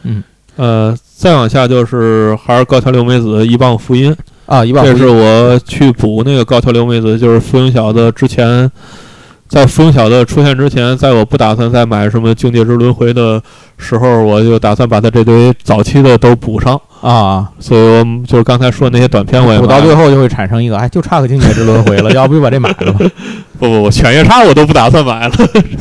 [0.04, 0.24] 嗯，
[0.56, 4.16] 呃，再往下就是还是高桥留美子一棒福音，
[4.46, 8.72] 啊，一棒这是我去补那个高桥留美子，就是福音小的之前，
[9.48, 13.42] 在福音小的出现之前，在我不打算再买什么境界之轮回的
[13.80, 16.80] 时候，我就打算把他这堆早期的都补上。
[17.02, 19.80] 啊，所以我就是刚才说的那些短片我也补到。
[19.80, 23.00] 最后就会产生一个，哎，就差个境界之轮回了， 要不就把这买了吧？
[23.60, 25.36] 不不不，犬夜叉我都不打算买了。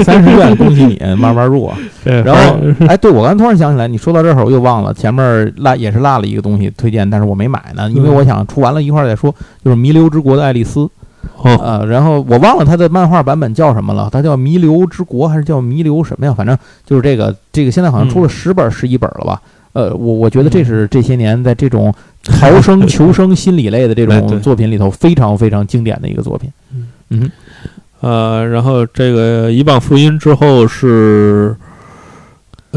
[0.04, 1.76] 三十卷，恭喜你，慢慢入啊。
[2.04, 2.56] 对，然后
[2.86, 10.80] 哎，对我刚才突然想起来，你说到这儿我又忘了，前面落也是落了一个东西推荐，但是我没买呢，因为嗯我想出完了一块儿再说，就是《弥留之国的爱丽丝》
[11.38, 16.34] 哦，呃，然后我忘了它的漫画版本叫什么了，它叫《弥留之国》还是叫《弥留什么呀？
[16.36, 19.40] 反正就是这个，这个现在好像出了十本、十一本了吧？
[19.76, 21.92] 呃，我我觉得这是这些年在这种
[22.24, 26.50] 逃生、 求生心理类的这种作品里头非常非常经典的一个作品。
[27.10, 27.30] 嗯。
[28.00, 31.54] 呃，然后这个一棒福音之后是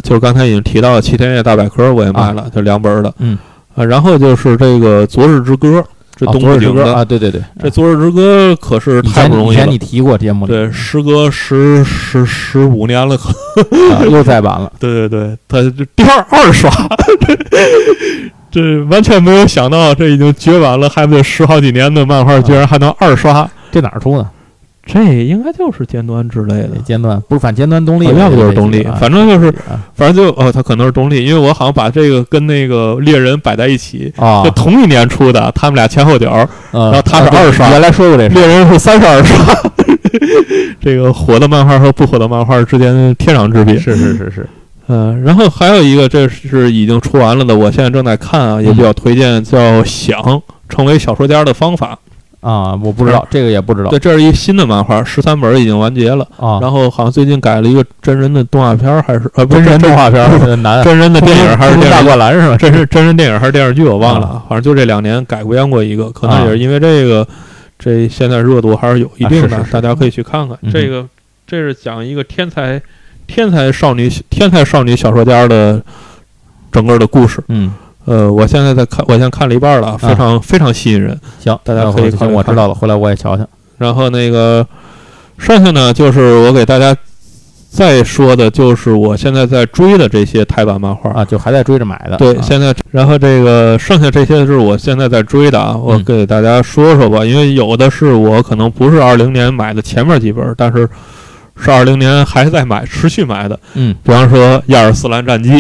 [0.04, 3.14] 就是刚才已经提到了《齐天夜大百科》，我也买了，就两本儿的。
[3.20, 3.38] 嗯，
[3.76, 5.80] 啊，然后就是这个《昨日之歌》，
[6.20, 6.60] 这啊东部景的。
[6.60, 9.78] 昨日之歌啊，对对对，这《昨日之歌》可是太不容易了以前你。
[9.78, 13.30] 提过节目里，对，时隔十十十五年了，可
[13.94, 14.72] 啊 又再版了。
[14.78, 16.70] 对对对，他这第二二刷，
[18.52, 23.50] 这完全没有想到，这已经绝版了，还得十好几年的漫画，居然还能二刷。
[23.72, 24.28] 这哪儿出的？
[24.92, 27.22] 这应该就是尖端之类的，尖端？
[27.28, 36.32] 不是反尖端动力哦，要不就是动力啊反正就是啊反正就哦，它可能是动力，因为我好像把这个跟那个猎人摆在一起，啊就，同一年出的，他们俩前后脚，
[36.72, 38.34] 然后他是二刷原来说过这事。
[38.34, 39.56] 猎人是三十二刷。
[40.82, 43.78] 这个火的漫画和不火的漫画之间天壤之别。
[43.78, 44.50] 是是是是，
[44.88, 51.98] 嗯，然后还有一个，这是已经出完了的，我现在正在看啊，也比较推荐，叫《想成为小说家的方法
[52.42, 53.82] 啊，我不知道这个也不知》。
[53.84, 56.26] 道对，这是一新的漫画，十三本已经完结了。
[56.38, 56.60] 啊。
[56.62, 62.02] 然后好像最近改了一个真人的动画片儿，还是呃不是真人动画片儿难，真人的电影还是电大？
[62.04, 62.58] 灌篮是吧？
[62.58, 67.28] 真是真人电影还是电视剧，我忘了，啊，反正就这两年改过编过一个，可能也是因为这个，
[67.78, 70.58] 这现在热度还是有一定的，啊是是是大家可以去看看。
[70.62, 71.06] 嗯这个
[71.46, 72.82] 这是讲一个天才
[73.28, 75.82] 天才少女天才少女小说家的
[76.72, 77.44] 整个的故事。
[77.48, 77.74] 嗯，
[78.10, 81.16] 呃，我现在在看，我现在看了一半了，非常、非常吸引人。
[81.40, 83.48] 行，大家可以行我知道了，回来我也瞧瞧。
[83.78, 84.66] 然后那个
[85.38, 86.98] 剩下呢，就是我给大家
[87.70, 91.12] 再说的，就是我现在在追的这些台版漫画。
[91.12, 92.18] 啊，就还在追着买的。
[92.18, 100.90] 对，啊现在然后这个剩下这些是我现在在追的啊，我嗯给大家说说吧，因为有的是我可能不是二零年买的前面几本，但是
[101.62, 103.60] 是二零年还在买，持续买的。
[103.76, 105.52] 嗯比方说《亚尔斯兰战机》，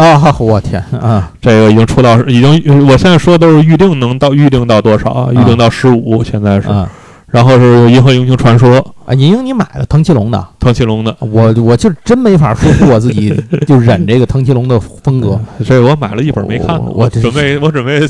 [0.00, 5.28] 啊，我天啊，这个已经出到已经，我现在说都是预定能到预定到多少啊？
[5.32, 6.68] 预定到十五，现在是。
[6.68, 6.88] 啊
[7.30, 8.70] 然后是《银河英雄传说》，
[9.04, 9.12] 啊！
[9.12, 11.14] 银鹰你买了藤崎龙的，藤崎龙的。
[11.20, 18.00] 我我就真没法说服我自己，就忍这个藤崎龙的风格 这我买了一本没看呢，我准备我准备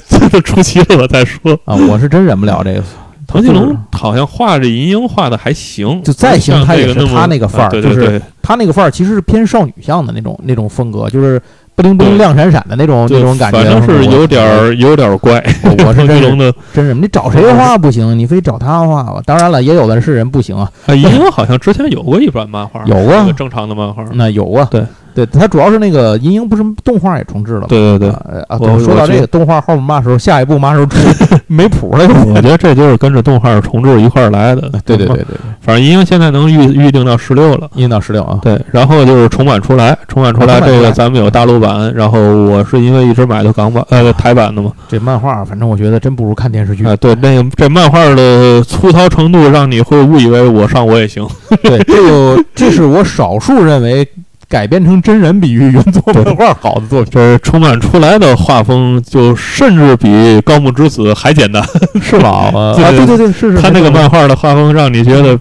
[0.42, 1.52] 出期了我再说。
[1.64, 2.84] 啊，我是真忍不了这个。
[3.28, 11.40] 藤崎龙好像画这银鹰画的还行，就再行他也是他那个范儿就是他那个范儿其实是偏少女向的那种那种风格，就是
[11.74, 13.62] 不灵不灵亮闪闪的那种那种感觉。
[13.62, 15.44] 反正是有点儿有点儿怪。
[15.62, 19.20] 我我是 龙的真是，你找谁画不行，你非找他画吧。
[19.26, 24.02] 当然了，也有的是人不行啊，啊，银鹰好像之前有过一版漫画， 有啊正常的漫画。
[24.14, 24.66] 那有啊。
[24.70, 24.82] 对
[25.26, 27.66] 对，它主要是那个银鹰不是动画也重置了吗？
[27.68, 28.10] 对对对，
[28.48, 30.96] 啊说到这个动画后面嘛时候，下一步嘛时候出，
[31.46, 32.10] 没谱了又。
[32.32, 34.62] 我觉得这就是跟着动画重置一块儿来的。
[34.84, 37.68] 对对对，对对，反正银鹰现在能预预定到十六了。
[37.74, 38.38] 一到十六啊。
[38.42, 46.84] 对，然后就是重版出来，重版出来啊重版出来这个咱们有大陆版，然后我是因为一直买的港版呃台版的嘛，这漫画反正我觉得真不如看电视剧。
[46.84, 51.26] 啊对，那个这漫画的粗糙程度让你会误以为我上我也行，
[51.62, 54.06] 对，这个这是我少数认为
[54.48, 57.10] 改编成真人比喻原作漫画好的作品。
[57.12, 60.08] 就是充满出来的画风就甚至比
[60.42, 61.62] 《高木之子》还简单，
[62.00, 62.50] 是吧？
[62.54, 63.58] 啊，对对对对，是是。
[63.60, 65.38] 他那个漫画的画风让你觉得。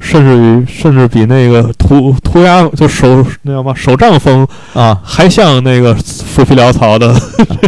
[0.00, 7.12] 甚至于，甚至比那个涂涂鸦就手那叫嘛手杖风啊，还像那个浮皮潦草的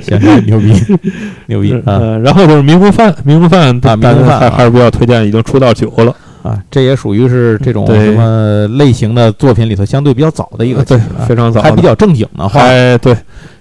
[0.07, 0.73] 行，行牛逼，
[1.47, 6.15] 牛逼啊呃，然后就是迷糊饭，迷糊饭，啊迷糊饭啊还还是比较推荐，已经出到九了。
[6.43, 6.59] 啊！
[6.71, 13.13] 这也属于是这种什么类型的作品里头相对比较早的一个，对非常早，还比较正经的话，哎对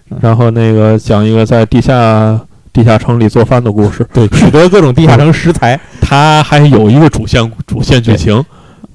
[0.09, 0.17] 嗯。
[0.21, 2.39] 然后那个讲一个在地下
[2.71, 5.79] 地下城里做饭的故事，对， 取得各种地下城食材。
[6.01, 8.43] 它还有一个主线主线剧情。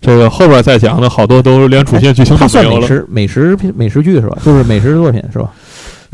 [0.01, 2.81] 这个后边再讲的好多都连主线剧情都没有了。
[2.81, 4.37] 美食美食片美食剧是吧？
[4.45, 5.51] 就是美食作品是吧？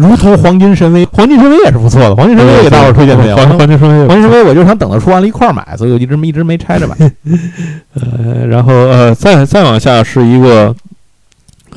[0.00, 3.36] 如同《黄金神威》，《黄金神威》也是不错的，《黄金神威》给大伙儿推荐没有？
[3.36, 6.96] 黄黄金神威黄金神威，我就想等它出完了一块儿买，所以我一直一直没拆着买。
[7.94, 10.74] 呃，然后呃，再再往下是一个，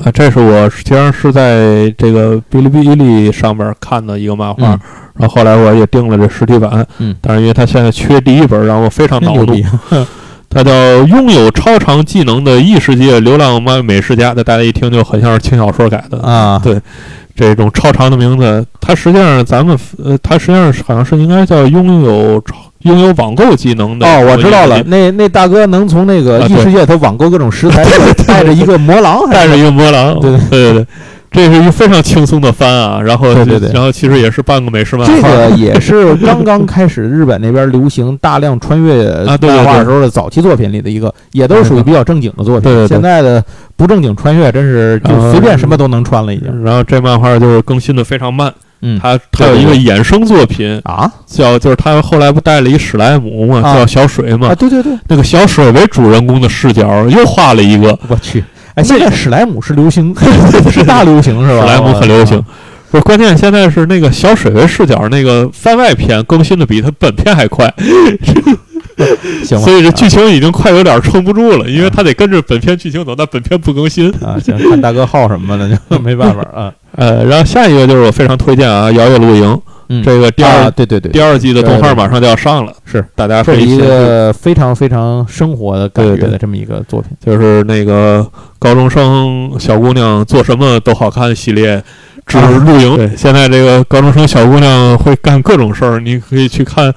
[0.02, 4.80] 啊，这是我实际上是在这个哔哩哔哩上面看的一个漫画，嗯
[5.16, 9.54] 然后后来我也订了这实体版，嗯但是因为它现在缺第一本，让我非常恼怒。
[10.50, 10.70] 它叫
[11.08, 16.20] 《拥有超长技能的异世界流浪漫美食家》，这大家一听就很像是轻小说改的。
[16.22, 16.80] 啊，对
[17.36, 22.42] 这种超长的名字，它实际上咱们呃，它实际上是好像是应该叫拥有
[22.80, 24.06] 拥有网购技能的。
[24.06, 27.84] 哦，我知道了，，那那大哥能从那个异世界他网购各种食材，
[28.26, 30.20] 带着一个魔狼，还带着一个魔狼。
[30.20, 30.86] 对对对对，
[31.34, 33.00] 这是一个非常轻松的番啊。
[33.02, 33.70] 然后对对对。
[33.72, 35.12] 然后其实也是半个美式漫画。
[35.14, 42.62] 这个 也是刚刚开始日本那边流行大量穿越 漫画对时候的早期作品里的一个，也都是属于比较正经的作品。
[42.62, 42.88] 对对对。
[42.88, 43.44] 现在的
[43.76, 46.62] 不正经穿越真是就啊随便什么都能穿了，已经。
[46.62, 48.98] 然后这漫画就是更新的非常慢，嗯。
[49.02, 51.10] 它它有一个衍生作品啊？
[51.26, 53.74] 叫，就是他后来不带了一史莱姆嘛，啊。
[53.74, 54.48] 叫小水嘛。
[54.48, 58.44] 啊，，对对对，那个小水为主人公的视角又画了一个，我去
[58.74, 60.14] 哎，现在史莱姆是流行，
[60.70, 61.66] 是大流行是吧？
[61.66, 62.44] 史莱姆很流行啊。
[62.90, 67.72] 不是，关键现在是那个小水位视角那个番外篇更新的比它本片还快，
[69.44, 74.08] 行吧，所以这剧情已经快有点撑不住了，因为他得跟着本片剧情走，但本片不更新。
[74.24, 76.72] 啊，行，看大哥号什么的就 没办法啊。
[76.96, 79.44] 呃，然后下一个就是我非常推荐啊，《摇曳露营》
[79.88, 83.04] 嗯，这个第二、啊，对对对，第二季的动画马上就要上了，是。
[83.14, 87.10] 大家可这是一个非常非常生活的感觉的这么一个作品。
[87.24, 88.26] 就是那个
[88.58, 91.82] 高中生小姑娘做什么都好看系列
[92.26, 92.96] 之露营。
[92.96, 96.92] 对，现在这个高中生小姑娘会干各种事儿，你可以去看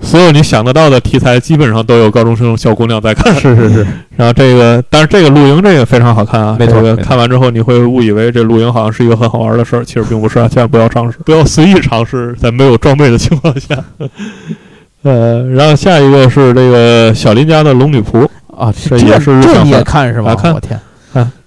[0.00, 3.34] 所有你想得到的题材，基本上都有高中生小姑娘在看。
[3.34, 3.86] 是是是，
[4.16, 13.76] 然后这个，但是这个露营这个非常好看啊，没错这个看完之后你会误以为这露营好像是一个很好玩的事儿， 其实并不是啊，千万不要尝试，不要随意尝试，在没有装备的情况下。
[15.02, 18.26] 呃，然后下一个是这个小林家的龙女仆
[18.56, 20.32] 啊，这也是日这你也看是吗？
[20.32, 20.78] 啊看我天！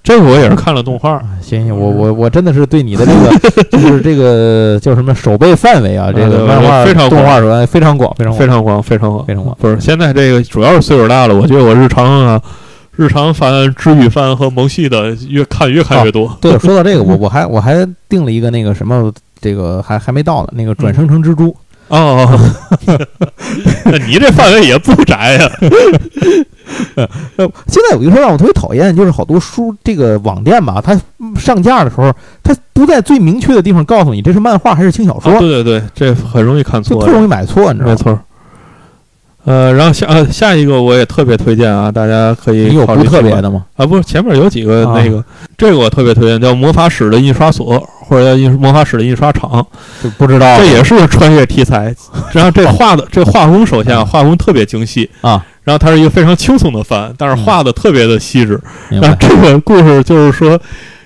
[0.10, 3.30] 啊，这个我也是看了动画，啊行行，我我我真的是对你的这个
[3.70, 8.40] 就是这个叫什么手背范围啊，这个呃漫画非常动画手非常广，非常广。
[8.40, 9.58] 非常广，非常广，非常广。
[9.60, 12.42] 不是，现在这个主要是岁数大了，我觉得我日常啊，
[12.98, 16.36] 日常番、治愈番和萌系的越看越看越多。
[16.42, 21.56] 对，说到这个，我我还我还定了一个那个什么，这个还还没到呢，那个转生成蜘蛛。
[21.90, 22.40] 哦，
[23.86, 25.50] 那你这范围也不窄呀、
[26.96, 27.08] 呃，
[27.68, 32.12] 现在有一个事儿让我特别讨厌，就是好多书这个网店吧，它嗯上架的时候，
[32.44, 37.12] 它不在最明确的地方告诉你这是漫画还是轻小说，啊对对对，这很容易看错就特。
[37.14, 37.92] 容易买错，你知道吗？
[37.92, 38.20] 没错。
[39.46, 43.66] 呃，然后下呃下一个我也特别推荐啊，大家可以你有不特别的吗？
[43.78, 43.86] 啊？
[43.86, 45.24] 不是，前面有几个啊那个，
[45.58, 49.66] 这个我特别推荐，叫魔法史的印刷所或者叫印魔法史的印刷厂，
[50.04, 51.96] 就不知道这也是个穿越题材。
[52.34, 58.60] 然后这画的这画工，首先啊，画工特别精细啊，然后它是一个非常轻松的番，但是画的特别的细致。
[58.90, 60.60] 然后这个故事就是说，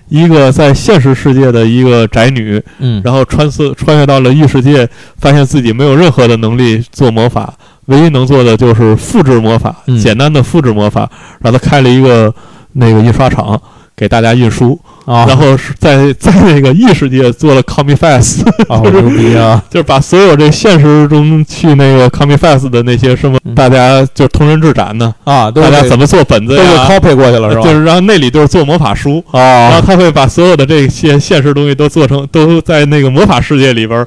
[0.08, 4.88] 一个在现实世界的一个宅女，嗯，然后穿刺穿越到了异世界，
[5.18, 7.54] 发现自己没有任何的能力做魔法，
[7.88, 11.10] 唯一能做的就是复制魔法，嗯简单的复制魔法。
[11.42, 12.34] 然后他开了一个
[12.72, 13.62] 那个印刷厂，
[13.98, 19.62] 给大家印书，啊，然后是在在那个异世界做了 Comic Fest，啊， 好牛逼啊！
[19.70, 27.62] 就是把所有这现实中去那个 Comic Fest 的那些什么，嗯大家就是同人志展呢，啊，都大家怎么么做本子都 copy 过去了是吧？
[27.64, 34.06] 就是然后那里就是做魔法书啊，然后啊，他会把所有的这些现实东西都做成，都在那个魔法世界里边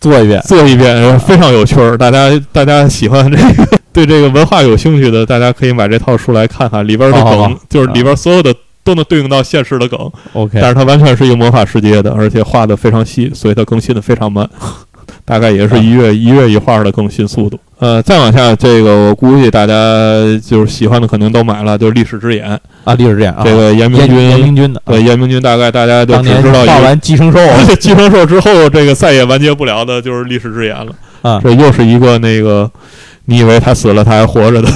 [0.00, 0.40] 做一遍。
[0.42, 1.96] 做一遍，非常有趣儿。
[1.98, 8.54] 大家大家喜欢这个 对这个文化有兴趣的，大家可以买这套书来看看，里边的梗就是里边所有的
[8.88, 14.48] 都能对应到现实的梗，OK，但是它完全是一个魔法世界的，而且画的非常细，所以它更新的非常慢，
[15.26, 17.60] 大概也是一月一月一画的更新速度。
[17.80, 19.74] 呃，再往下，这个我估计大家
[20.42, 22.48] 就是喜欢的肯定都买了，就是《历史之眼》
[22.84, 26.64] 啊，历史之眼啊，这个严明君严，明君的，对严明君，大概大家就当年只知道。
[26.64, 30.92] 画完寄生兽 啊寄生兽之后，这个再也完结不了的就是历史之眼了。
[31.20, 32.70] 啊，这又是一个那个，
[33.26, 34.68] 你以为他死了，他还活着的。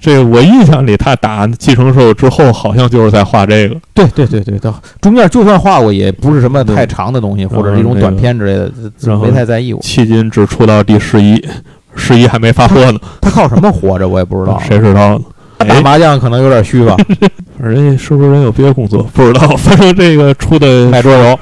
[0.00, 3.76] 这个我印象里，他打寄生兽之后，好像就是在画这个。
[3.92, 8.72] 对对对对到，中间就算画过，也不是什么太长的东西，或者是一种短片之类的，
[9.18, 9.80] 没太在意我。
[9.80, 11.46] 迄今只出到第十一，
[11.94, 14.58] 十一还没发货呢，他靠什么活着，我也不知道。
[14.66, 15.20] 谁知道呢？
[15.58, 16.96] 哎，打麻将可能有点虚吧，
[17.60, 19.02] 人家是不是人有别的工作？
[19.12, 21.38] 不知道，反正这个出的卖桌游。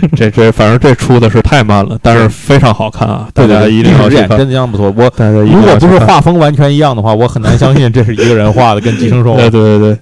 [0.16, 3.28] 这这，反正这出的是太慢了，但是非常好看啊！
[3.32, 4.86] 大家一定要去真的相当不错。
[4.96, 5.10] 我
[5.44, 9.36] 如果不是画风完全一样的话，我很难相信这是一个人画的，跟寄生兽。
[9.38, 9.98] 对对对对，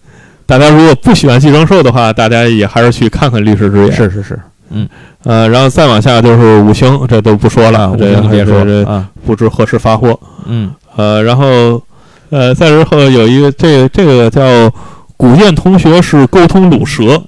[0.47, 3.91] 大家如果不喜欢寄生兽的话，大家也还是去看看《历史之眼》。
[3.95, 4.39] 是是是，
[4.71, 4.89] 嗯
[5.25, 10.19] 呃，然后再往下就是五星，这都不说了，啊，这你别说这不知何时发货。
[10.47, 11.81] 嗯呃，然后
[12.31, 14.43] 呃，再之后有一个这个这个叫
[15.17, 17.23] 古剑同学是沟通鲁蛇。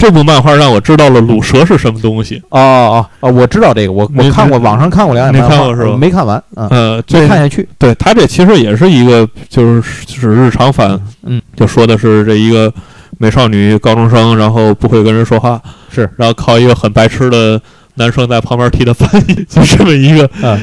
[0.00, 2.42] 这部漫画让我知道了卤蛇是什么东西。
[2.48, 7.68] 哦哦哦，我知道这个，我我看过网上看过两眼你漫画，看过是吧没看完，嗯，呃，没看下去。
[7.78, 12.72] 对他这其实也是一个就是就是日常番，嗯，就说的是这一个
[13.18, 17.60] 美少女高中生，然后不会跟人说话，是，然后靠一个很白痴的
[17.96, 20.58] 男生在旁边替他翻译，就这么一个嗯，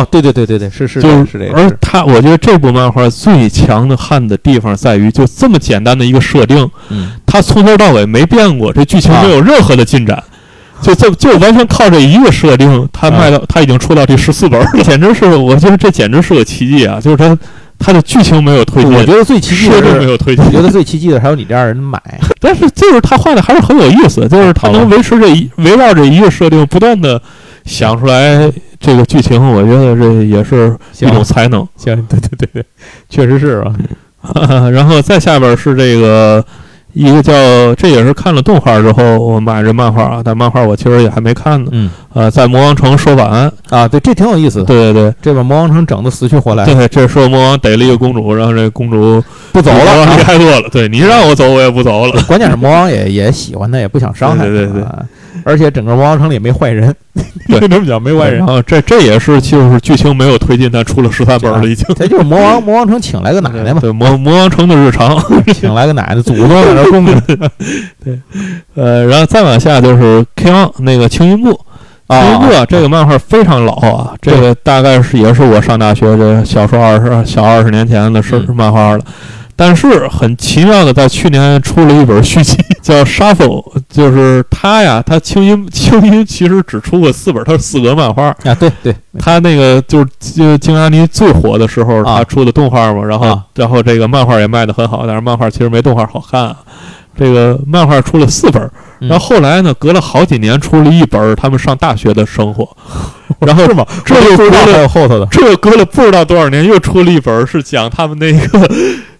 [0.00, 7.12] 哦，对对对对对，是是就是是这个，而他，我觉得这部漫画最强的悍的地方在于，就这么简单的一个设定，嗯。
[7.26, 9.22] 他从头到尾没变过，这剧情啊。
[9.22, 10.22] 没有任何的进展，
[10.80, 16.98] 就这就完全靠这一个设定，他卖到他已经出到第十四本了，简直是我觉得这简直是个奇迹啊！
[17.00, 17.36] 就是他
[17.78, 22.00] 他的剧情没有推进，我觉得最奇迹的没有推进我，觉得 最奇迹的还有你这样人买，
[22.40, 27.20] 但是就是他画的还是很有意思，就是他能维持这一围绕这一个设定，不断的
[27.66, 28.50] 想出来
[28.86, 31.66] 这个剧情，我觉得这也是一种才能。
[31.76, 32.64] 行，对对对对，
[33.08, 33.64] 确实是
[34.22, 36.44] 啊，然后再下边是这个
[36.92, 37.32] 一个叫，
[37.74, 41.70] 这也是看了动画之后我买这漫画啊，但漫画我其实也还没看呢。
[41.72, 44.64] 嗯呃，在魔王城说晚安，啊，对，这挺有意思的。
[44.64, 49.22] 对对这把魔王城整的死去活来，对对，这时候魔王逮了一个公主，然后这公主
[49.52, 50.16] 不走了离啊。
[50.22, 50.68] 开过了。
[50.70, 52.22] 对你让我走，我也不走了。
[52.22, 54.50] 关键是魔王也也喜欢他，也不想伤害他。
[54.50, 55.02] 对对对对啊
[55.44, 56.94] 而且整个魔王城里也没坏人，
[57.48, 58.46] 对这么讲没坏人然。
[58.46, 61.86] 后这这也是就是剧情没有推进，但出了十三本了已经。
[61.94, 65.16] 这就是魔王魔王城请来个奶奶嘛，对魔魔王城的日常。
[65.54, 67.20] 请来个奶奶，祖宗在那儿供着。
[68.04, 68.20] 对
[68.74, 71.58] 呃，然后再往下就是 K 王那个青云部。
[72.08, 79.04] 青云部啊，这个漫画非常老啊，这个大概是也是我上大学这小说二十小二十年前的事嗯漫画了。
[79.58, 88.24] 但是很奇妙的，在去年出了一本续集，叫《Shuffle》， 就是他呀，他青音 青音其实只出过四本，他是四格漫画。
[88.44, 96.56] 啊，对对，他那个就是就京阿尼最火的时候，啊他出的动画嘛，然后啊然后这个漫画也卖得很好，但是漫画其实没动画好看啊。
[97.18, 98.62] 这个漫画出了四本，
[99.00, 102.68] 嗯然后后来呢，隔了好几年出了一本他们上大学的生活，
[103.40, 103.86] 然后是吗？
[104.04, 108.70] 这又隔不知道还有了后头的这又隔了不知道多少年，又出了一本是讲他们那个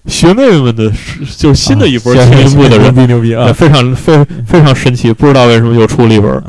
[0.07, 0.91] 学妹们的，
[1.37, 3.53] 就是新的一波啊青音部的人牛，逼牛逼呃啊！
[3.53, 6.43] 非常非非常神奇，不知道为什么又出了一本。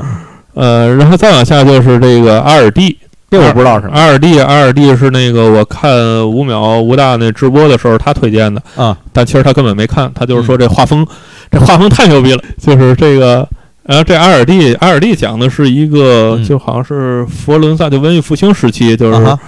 [0.54, 2.96] 呃，然后再往下就是这个阿尔蒂，
[3.30, 3.92] 这我不知道是吗？
[3.94, 5.92] 阿尔蒂，阿尔蒂是那个我看
[6.28, 11.06] 五秒吴大那直播的时候他推荐的，啊，但其实他根本没看，他就是说这画风，
[11.50, 13.48] 这画风太牛逼了，就是这个。
[13.84, 19.38] 然后这阿尔蒂，阿尔蒂讲的是一个，嗯就好像是佛罗伦萨就文艺复兴时期，就是、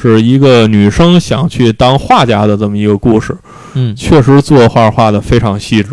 [0.00, 3.36] 是一个女生想去当画家的这么一个故事。
[3.74, 5.90] 嗯确实作画画的非常细致，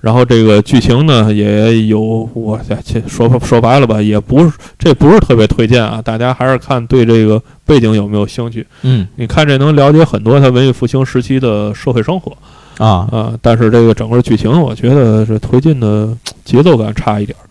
[0.00, 8.66] 然后这个剧情呢也有，我这说说白了吧，也不是这不是特别推荐啊，大家还是看对这个背景有没有兴趣。
[8.82, 12.36] 嗯你看这能了解很多他文艺复兴时期的社会生活
[12.78, 17.44] 啊啊，但是这个整个剧情我觉得是推进的节奏感差一点儿。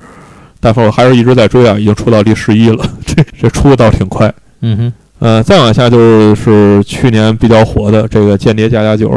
[0.62, 4.34] 但是我还是一直在追啊，已经出到第十一了，这这出的倒挺快。
[4.62, 9.10] 嗯哼呃，再往下就是是去年比较火的这个《间谍加加九》，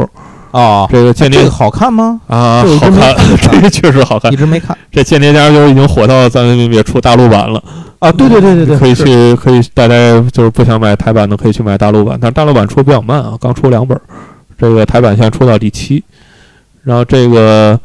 [0.51, 2.19] 啊，这个《间谍这个》好看吗？
[2.27, 4.35] 啊，好看， 这个确实好看一。
[4.35, 7.63] 直没看这《间谍加加九》已经火到咱们也出大陆版了，
[7.99, 8.11] 啊。
[8.11, 9.95] 对对对对对，可以去，可以大家
[10.31, 14.01] 就是不想买台版的，可以去买大陆版，但是大陆版出的比较慢啊，刚出两本儿，
[14.59, 16.03] 这个台版现在出到第七，
[16.83, 17.73] 然后这个《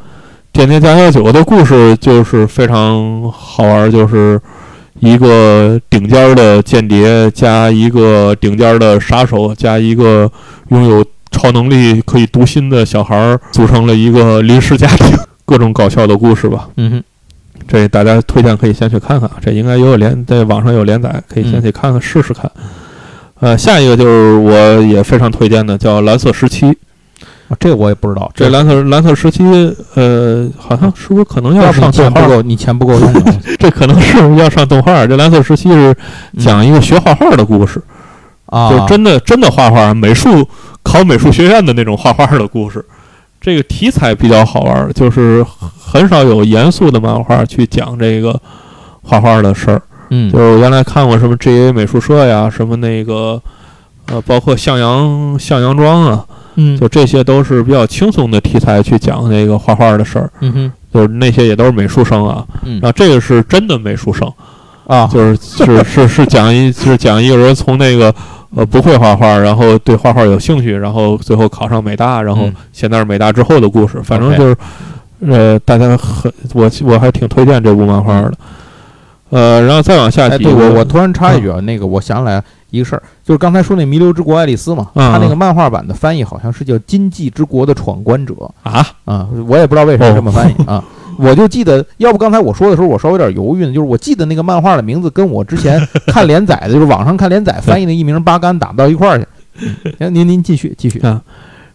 [0.53, 4.41] 间谍加加九》的故事就是非常好玩，就是
[5.01, 10.31] 一个顶尖儿的间谍加一个顶尖儿的杀手加一个
[10.69, 16.69] 拥有超能力可以读心的小孩儿，组成了一个临时家庭，各种搞笑的故事吧。
[16.77, 17.05] 嗯哼
[17.67, 22.51] 这大家推荐可以先去看看，这应该也有连在网上有连载，可以先去看看试试看。
[23.41, 26.67] 呃，下一个就是我也非常推荐的，叫《蓝色时期》。
[27.49, 28.31] 啊这我也不知道。
[28.35, 29.43] 这蓝色蓝色时期，
[29.95, 32.11] 呃，好像是不是可能要上动画？
[32.11, 33.35] 你钱不够，你钱不够用的。
[33.59, 35.07] 这可能是要上动画。
[35.07, 35.97] 这蓝色时期是
[36.39, 37.83] 讲一个学画画的故事，
[38.47, 40.47] 啊，就真的真的画画，美术
[40.83, 42.85] 考美术学院的那种画画的故事。
[43.41, 45.45] 这个题材比较好玩，就是
[45.81, 48.39] 很少有严肃的漫画去讲这个
[49.03, 49.81] 画画的事儿。
[50.11, 53.41] 嗯就是我原来看过什么 GA 美术社呀，什么那个
[54.07, 56.25] 呃，包括向阳向阳庄啊，
[56.61, 60.29] 嗯就这些都是比较轻松的题材去讲那个画画的事儿。
[60.41, 64.29] 嗯哼就是那些也都是美术生啊，嗯然后这个是真的美术生，
[64.87, 68.13] 啊就是是是是讲一 是讲一个人从那个
[68.57, 74.01] 呃不会画画，然后对画画有兴趣，然后最后考上美大，然后嗯现在是美大之后的故事。
[74.03, 74.57] 反正就是
[75.21, 78.33] 呃，大家很我我还挺推荐这部漫画的。
[79.31, 90.83] 呃，然后再往下哎，对我我突然插一句啊，那个我想起来一个事儿，就是刚才说那《弥留之国爱丽丝》嘛，嗯它那个漫画版的翻译好像是叫《今际之国的闯关者》啊，啊，我也不知道为什么这么翻译 啊。
[91.19, 93.73] 我就记得，要不刚才我说的时候，我稍微有点犹豫呢。
[93.73, 99.27] 就是我记得那个漫画的名字跟我之前看连载的， 就是网上看连载翻译的一名八竿打不到一块儿去。
[99.99, 101.21] 行，您您继续继续啊。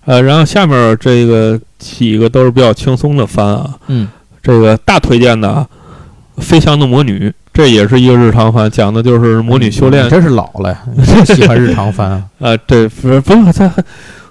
[0.05, 4.07] 呃，然后下面这个几个都是比较轻松的番啊，嗯
[4.41, 5.67] 这个大推荐的啊，
[6.41, 10.09] 《飞翔的魔女》，这也是一个日常番，讲的就是魔女修炼。
[10.09, 10.79] 真是老了呀，
[11.25, 12.23] 喜欢日常番啊。
[12.39, 13.69] 啊， 对，不不用这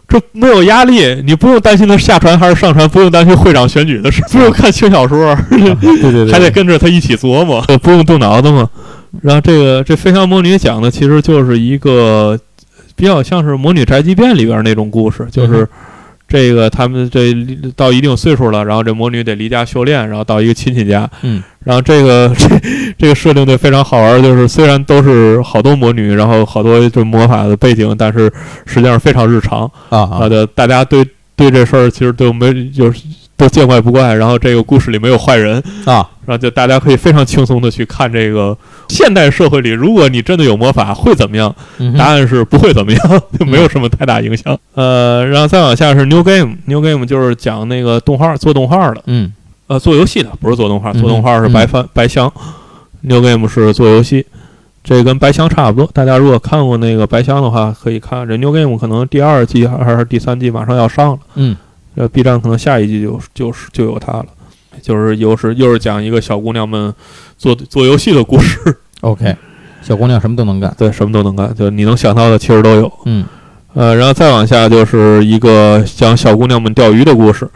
[0.09, 8.69] 这没有压力，你不用担心他下船还是上船，不用担心会长选举的事， 不用看轻小说，对对对，还得跟着他一起琢磨，不用动脑子嘛。
[9.21, 12.39] 然后这个这《飞翔魔女》讲的其实就是一个
[12.97, 15.69] 比较像是《魔女宅急便》里边那种故事，就是嗯
[16.33, 17.35] 这个他们这
[17.77, 21.43] 到一定岁数了，然后这魔女得离家修炼，然后到一个亲戚家，嗯。
[21.63, 22.49] 然后这个 这
[22.97, 28.33] 这个设定就非常好玩，就是虽然都是好多魔女，然后好多就魔法的背景，但是
[28.65, 29.71] 实际上非常日常。
[29.91, 30.19] 啊啊。
[30.23, 31.07] 啊，的，大家对
[31.37, 33.03] 对这事儿其实都没就是
[33.37, 34.15] 都见怪不怪。
[34.15, 38.57] 然后这个故事里没有坏人，啊，然后就大家可以非常轻松的去看这个
[38.89, 41.55] 现代社会里，如果你真的有魔法会怎么样？
[41.99, 43.01] 答案是不会怎么样，
[43.39, 44.59] 就没有什么太大影响。
[44.75, 49.33] 呃，然后再往下是 New Game，New Game 就是讲那个动画做动画的，嗯。
[49.69, 52.31] 呃，做游戏的，不是做动画，嗯做动画是白帆、白箱
[53.03, 54.27] ，New Game 是做游戏。
[54.85, 61.57] 这跟白箱差不多，大家如果看过那个白箱的话，可以看这 New Game 可能第二季还是第三季马上要上了，嗯
[61.95, 64.27] 呃，B 站可能下一季就就是就有它了，
[64.81, 66.93] 就是又是又是讲一个小姑娘们
[67.37, 68.59] 做做游戏的故事，，
[69.03, 69.37] OK，
[69.83, 72.93] 小姑娘什么都能干，对，什么都能干，就你能想到的其实都有。
[73.05, 73.25] 嗯，
[73.75, 77.49] 呃，然后再往下就是一个讲小姑娘们钓鱼的故事，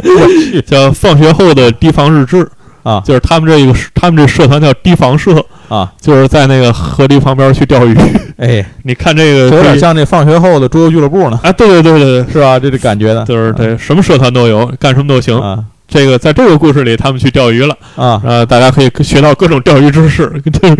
[0.66, 2.48] 叫放学后的提防日志
[2.84, 7.96] 啊就是他们这个他们这社团叫堤防社，啊，就是在那个河堤旁边去钓鱼。
[8.36, 12.60] 哎， 你看这个有点像那放学后的桌游俱乐部呢，啊，对对对对对，是吧？
[12.60, 15.36] 这这感觉的，就是对，什么社团都有，干什么都行。
[15.36, 18.20] 啊这个在这个故事里，他们去钓鱼了，啊。
[18.24, 20.76] 呃，大家可以学到各种钓鱼知识， 就是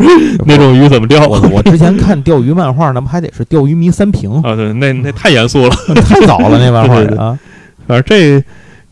[0.47, 1.27] 那种鱼怎么钓。
[1.27, 5.77] 我我之前 看钓鱼漫画，那不还得是钓鱼迷三平，啊，对，那那太严肃了。
[6.09, 7.39] 太早了那漫画啊
[7.87, 8.43] 反正这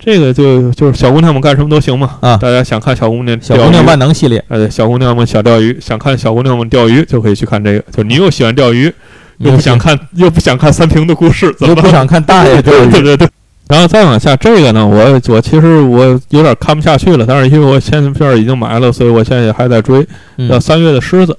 [0.05, 2.19] 这个就就是小姑娘们干什么都行嘛。
[2.21, 2.37] 啊！
[2.37, 7.85] 大家想看小姑娘小姑娘万能系列，呃，对小姑娘们想钓鱼，想看小姑娘们钓鱼就可以去看这个。
[7.93, 8.93] 就你又喜欢钓鱼，
[9.39, 11.75] 又不想看，又不想看三平的故事，怎么？
[11.75, 13.29] 又不想看大爷钓鱼， 对对对。
[13.69, 20.07] 然后再往下，这个呢，我我其实我有点看不下去了，但是因为我现在片已经买了，所以我现在也还在追。
[20.37, 21.35] 嗯叫三月的狮子，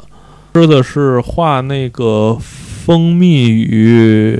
[0.55, 4.39] 狮子是画那个蜂蜜与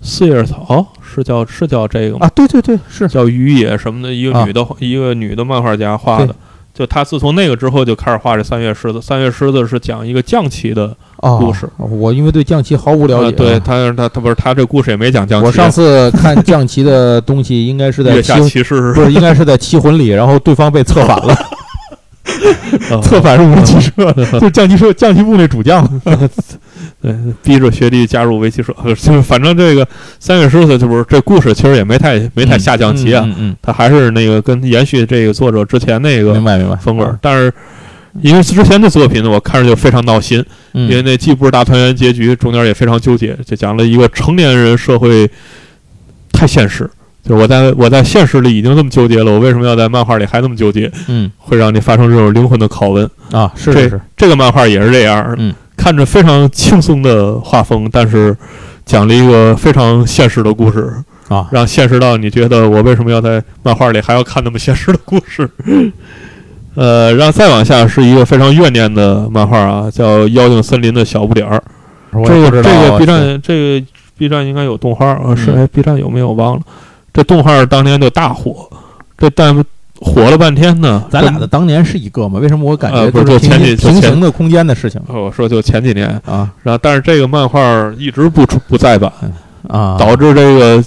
[0.00, 2.26] 四叶草，是叫是叫这个吗？
[2.26, 6.34] 啊，对对对，是叫于野什么的，一个啊女的、一个女的漫画家画的。
[6.74, 9.02] 就他自从那个之后就开始画这三月狮子。
[9.02, 15.46] 三月狮子是讲一个将棋的哦故事我因为对将棋毫无了解，呃对，他他他不是他这故事也没讲将棋。
[15.46, 21.34] 我上次看将棋的东西，应该是在月棋下骑士不是应该是在棋魂里，然后对方被策反了，
[22.92, 25.84] 啊 策反是围棋社，就将棋社将棋部那主将。
[27.00, 29.86] 对，逼着学弟加入围棋社，呃 就是反正这个
[30.18, 37.52] 三月狮子就是这故事其实也没太没太下象棋啊，嗯嗯，他还是那个跟延续这个作者之前那嗯个明白明白，风格，但是。
[38.22, 45.30] 因为之前的作品呢，我看着就非常闹心，嗯，因为那既不是大团圆结局，中间也非常纠结，就讲了一个成年人社会
[46.32, 46.90] 太现实，
[47.22, 50.90] 就是我在我在现实里已经这么纠结了，我为什么要在漫画里还那么纠结？
[51.06, 53.08] 嗯会让你发生这种灵魂的拷问。
[53.30, 58.36] 啊，是是是，这个漫画也是这样，嗯，看着非常轻松的画风，但是
[58.84, 60.92] 讲了一个非常现实的故事，
[61.28, 65.48] 啊，让现实到你觉得我为什么要在漫画里还要看那么现实的故事？
[66.74, 71.62] 呃，然后再往下是一个非常怨念的漫画啊，叫《妖精森林的小不点儿》。
[72.26, 73.86] 这个这个 B 站这个
[74.16, 76.62] B 站应该有动画啊，是嗯哎 B 站有没有忘了？
[77.12, 78.68] 这动画当年就大火，
[79.16, 79.64] 这但
[80.00, 81.04] 火了半天呢。
[81.10, 82.38] 咱俩的当年是一个吗？
[82.40, 87.60] 为什么我感觉呃不是都是就前几前行的空间的事情呃我说就前几年，啊然后但是这个漫画
[87.96, 89.12] 一直不出不再版，
[89.68, 89.96] 啊？
[89.98, 90.84] 导致这个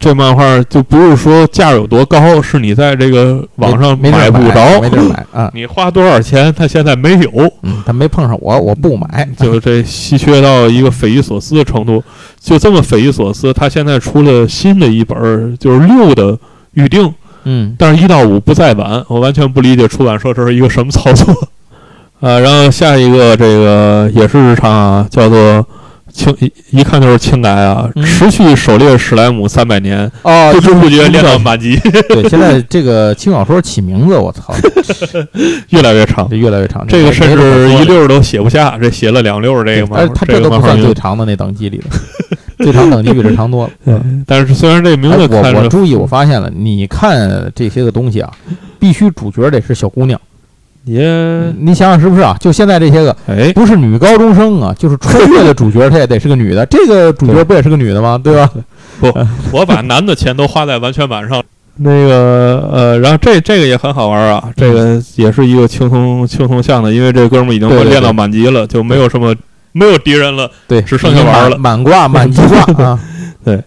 [0.00, 5.50] 这漫画就不是说价有多高，是你在这个网上买不着，没地儿买啊。
[5.54, 7.30] 你花多少钱，他现在没有，
[7.62, 9.28] 嗯，他没碰上我，我不买。
[9.36, 12.00] 就这稀缺到一个匪夷所思的程度，
[12.40, 13.52] 就这么匪夷所思。
[13.52, 16.38] 他现在出了新的一本，就是六的
[16.74, 17.12] 预定，
[17.50, 21.34] 嗯但是一到五不再版，我完全不理解出版社这是一个什么操作。
[22.20, 25.64] 啊，然后下一个这个也是日常啊，叫做
[26.12, 34.52] 轻一一看就是轻改啊，嗯持续狩猎史莱姆三百年，哦不知不觉练到满级，对，现在这个轻小说起名字，我操，
[35.70, 36.36] 越来越长这。
[36.36, 36.84] 越来越长。
[36.88, 41.84] 这个甚至一，溜儿都写不下，这写了两溜儿这个嘛他这这都不算最长的那等级里的，
[42.64, 43.70] 最长等级比这长多了。
[43.86, 48.30] 嗯，但是虽然这名哎字看着我我注意，我发现了，你看这些个东西啊，
[48.78, 50.20] 必须主角得是小姑娘。
[50.84, 52.34] 也你想想是不是啊？
[52.40, 56.64] 就现在这些个，哎，不是女高中生啊，就是穿越的主角，她也得是个女的。
[56.70, 58.18] 这个主角不也是个女的吗？
[58.22, 58.50] 对吧？
[58.98, 59.12] 不
[59.52, 61.42] 我把男的钱都花在完全版上。
[61.76, 69.34] 那个呃，然后这这个也很好玩啊，这个也是一个轻松轻松像的，因为这哥们儿已经对对对练到满级了，就没有什么
[69.78, 70.50] 没有敌人了。
[70.66, 72.98] 对，只剩下玩了满满挂 满级挂啊。
[73.44, 73.62] 对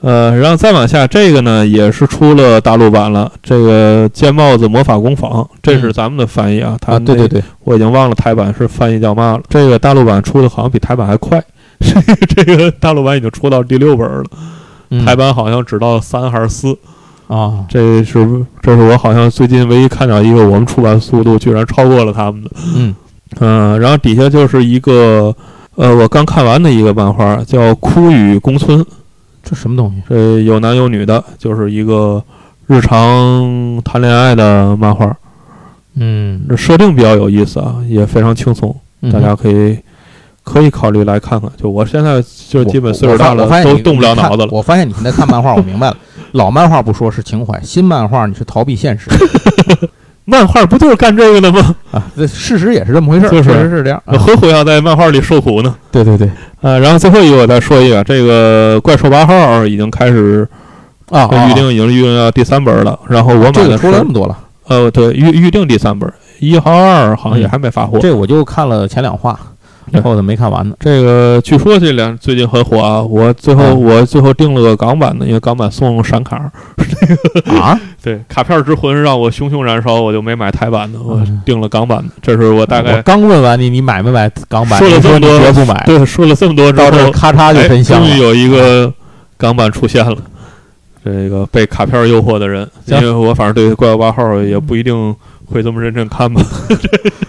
[0.00, 9.42] 呃，然后再往下，这个呢也是出了大陆版了，这个尖帽子魔法工坊，这是嗯咱们的翻译啊，他啊，对对，对，我已经忘了台版是翻译叫嘛了。
[9.48, 11.42] 这个大陆版出的好像比台版还快，
[12.36, 14.24] 这个大陆版已经出到第六本了，
[14.90, 16.76] 嗯台版好像只到三还是四。
[17.26, 22.94] 啊，这是这是我好像最近唯一看到一个我们出版速度居然超过了他们的，嗯
[23.40, 25.34] 嗯、然后底下就是一个
[25.76, 28.78] 呃我刚看完的一个漫画叫《枯雨宫村》，
[29.42, 30.02] 这什么东西？
[30.08, 32.22] 这有男有女的，就是一个
[32.66, 35.16] 日常谈恋爱的漫画。
[36.00, 39.78] 嗯，这设定比较有意思啊，也非常轻松，嗯大家可以
[40.44, 41.50] 可以考虑来看看。
[41.56, 44.48] 就我现在就基本岁数大了都动不了脑子了。
[44.50, 45.96] 我发现你现在看漫画，我明白了，
[46.32, 49.10] 老漫画不说是情怀，新漫画你是逃避现实
[50.30, 51.74] 漫画不就是干这个的吗？
[51.90, 52.02] 啊。
[52.14, 54.00] 这事实也是这么回事儿，就是确实是这样。
[54.04, 55.74] 啊何苦要在漫画里受苦呢？
[55.90, 56.28] 对对对，
[56.60, 59.34] 啊，然后最后一个我再说一个，这个《怪兽八号》
[59.66, 60.46] 已经开始
[61.08, 62.98] 啊，啊预定，已经预定到第三本了。
[63.08, 64.36] 然后我买这个出了那么多了，
[64.68, 67.98] 呃，对，预预定第三本，一号、二好像也嗯还没发货。
[67.98, 69.40] 这我就看了前两话，
[69.92, 70.74] 对后头没看完呢。
[70.80, 73.02] 这个据说这两最近很火啊！
[73.02, 76.50] 我最后、嗯我最后订了个港版的，因为港版送闪卡。
[77.46, 82.10] 啊， 对，卡片之魂让我熊熊燃烧，我就没买台版的，我嗯订了港版的。
[82.20, 84.78] 这是我大我概刚问完你，你买没买港版？
[84.78, 85.38] 说了这么多
[85.86, 88.08] 对说了这么多之到这咔嚓就哎真香了。
[88.08, 88.92] 终于有一个
[89.36, 90.16] 港版出现了。
[91.04, 95.14] 这个被卡片诱惑的人，因为我反正对《怪物八号》也不一定
[95.50, 96.40] 会这么认真看吗。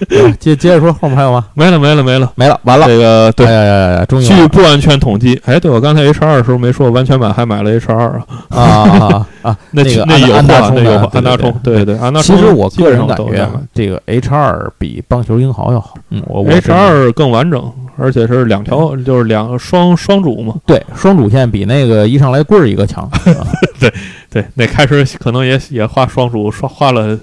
[0.09, 1.45] 啊接接着说，后面还有吗？
[1.53, 2.31] 没了，没了，没了。
[2.35, 2.85] 没了，完了。
[2.87, 4.05] 这个对哎，呀呀呀！
[4.05, 8.25] 终于据不完全统计，哎，对我刚才 H 二的时候没说，完全版还买了 H 二啊。
[8.49, 9.57] 啊啊啊啊！
[9.71, 12.35] 那那个那有安大货，那有货，安大冲，对对，安大冲。
[12.35, 15.93] 其实我个人感觉这个 H 二比棒球英豪要好。
[16.09, 20.55] 嗯，我我 H 二更完整，而且是两条，就是两双双主嘛。
[20.65, 23.03] 对双主线比那个一上来棍儿一个强。
[23.25, 23.45] 啊
[24.29, 27.17] 对，那开始可能也也画双主，刷画了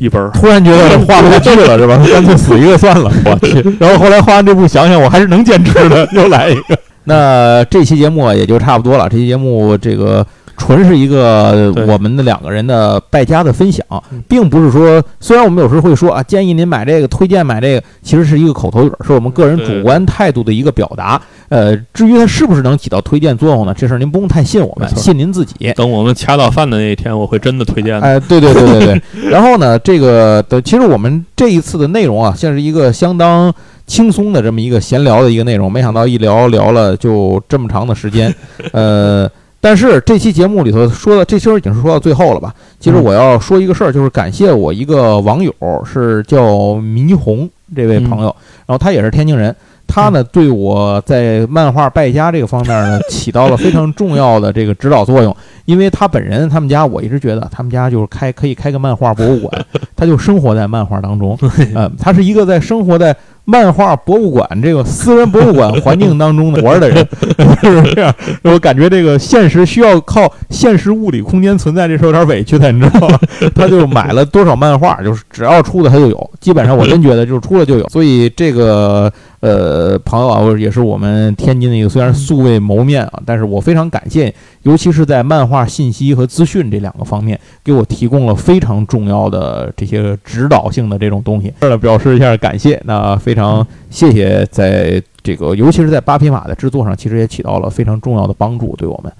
[0.00, 0.30] 一本。
[0.32, 1.96] 突然觉得 画不下去了，是吧？
[2.10, 3.62] 干脆死一个算了，我去。
[3.78, 6.78] 然后后来画完这部，想想我还是能坚持的， 又来一个。
[7.04, 9.08] 那这期节目啊也就差不多了。
[9.08, 10.26] 这期节目这个
[10.60, 21.18] 纯是一个我们的两个人的败家的分享嗯，并不是说，虽然我们有时候会说啊，建议您买这个，推荐买这个，其实是一个口头语儿，是我们个人主观态度的一个表达。
[21.48, 23.74] 呃，至于它是不是能起到推荐作用呢？
[23.74, 25.72] 这事儿您不用太信我们信您自己。
[25.74, 28.06] 等我们掐到饭的那一天，我会真的推荐的。
[28.06, 29.02] 哎，对对对对对。
[29.32, 33.52] 然后呢，这个的其实我们这一次的内容啊，像是一个相当
[33.86, 38.34] 轻松的这么一个闲聊的一个内容，没想到一聊聊了就这么长的时间，
[38.72, 39.26] 呃。
[39.60, 42.54] 但是这期节目里头说的，这其实已经是说到最后了吧？
[42.78, 45.52] 其实嗯我要说一个事儿，就是感谢我一个网友，
[45.84, 46.40] 是叫
[46.76, 48.34] 霓虹这位朋友，
[48.66, 49.54] 然后他也是天津人，
[49.86, 61.38] 他呢对我在漫画败家这个方面呢起到了非常重要的这个指导作用， 因为他本人他们家我一直觉得他们家就是开可以开个漫画博物馆，他就生活在漫画当中，
[61.74, 63.14] 呃，他是一个在生活在
[63.44, 66.98] 漫画博物馆这个私人博物馆环境当中的玩的人，
[67.62, 68.14] 是这样。
[68.44, 73.18] 我感觉这个现实需要靠现实物理空间存在，这是有点委屈的，你知道吗？
[73.54, 77.88] 他就买了多少漫画，就是只要出的他就有，基本上我真觉得就是出了就有。
[77.88, 92.80] 所以这个呃朋友啊，我也是我们天津的一个虽然素未谋面啊，但是我非常感谢，尤其是在漫画信息和资讯这两个方面，给我提供了非常重要的这些指导性的这种东西，为了表示一下感谢。
[92.84, 99.12] 那非常谢谢，在这个尤其是在八匹马的制作上，其实也起到了非常重要的帮助，对我们。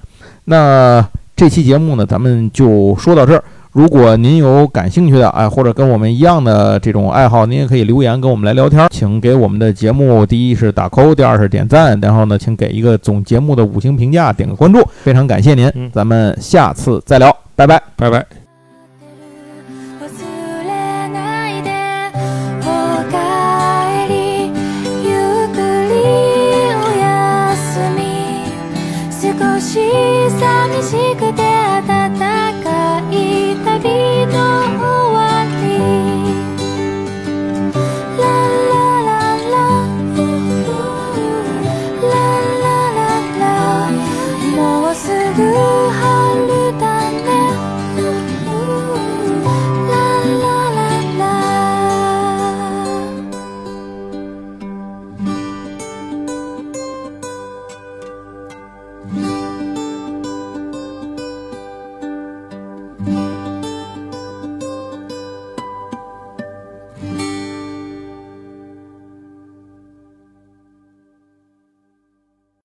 [0.44, 3.42] 那这期节目呢，咱们就说到这儿。
[3.72, 8.88] 如果您有感兴趣的，哎，或者跟我们一样的这种爱好，您也可以留言跟我们来聊天。
[8.90, 15.90] 请给我们的节目，第一是打勾第二是点赞，然后呢，请给一个总节目的五星评价，点个关注，非常感谢您。
[15.92, 17.80] 咱们下次再聊，拜拜。
[17.96, 18.49] 拜拜。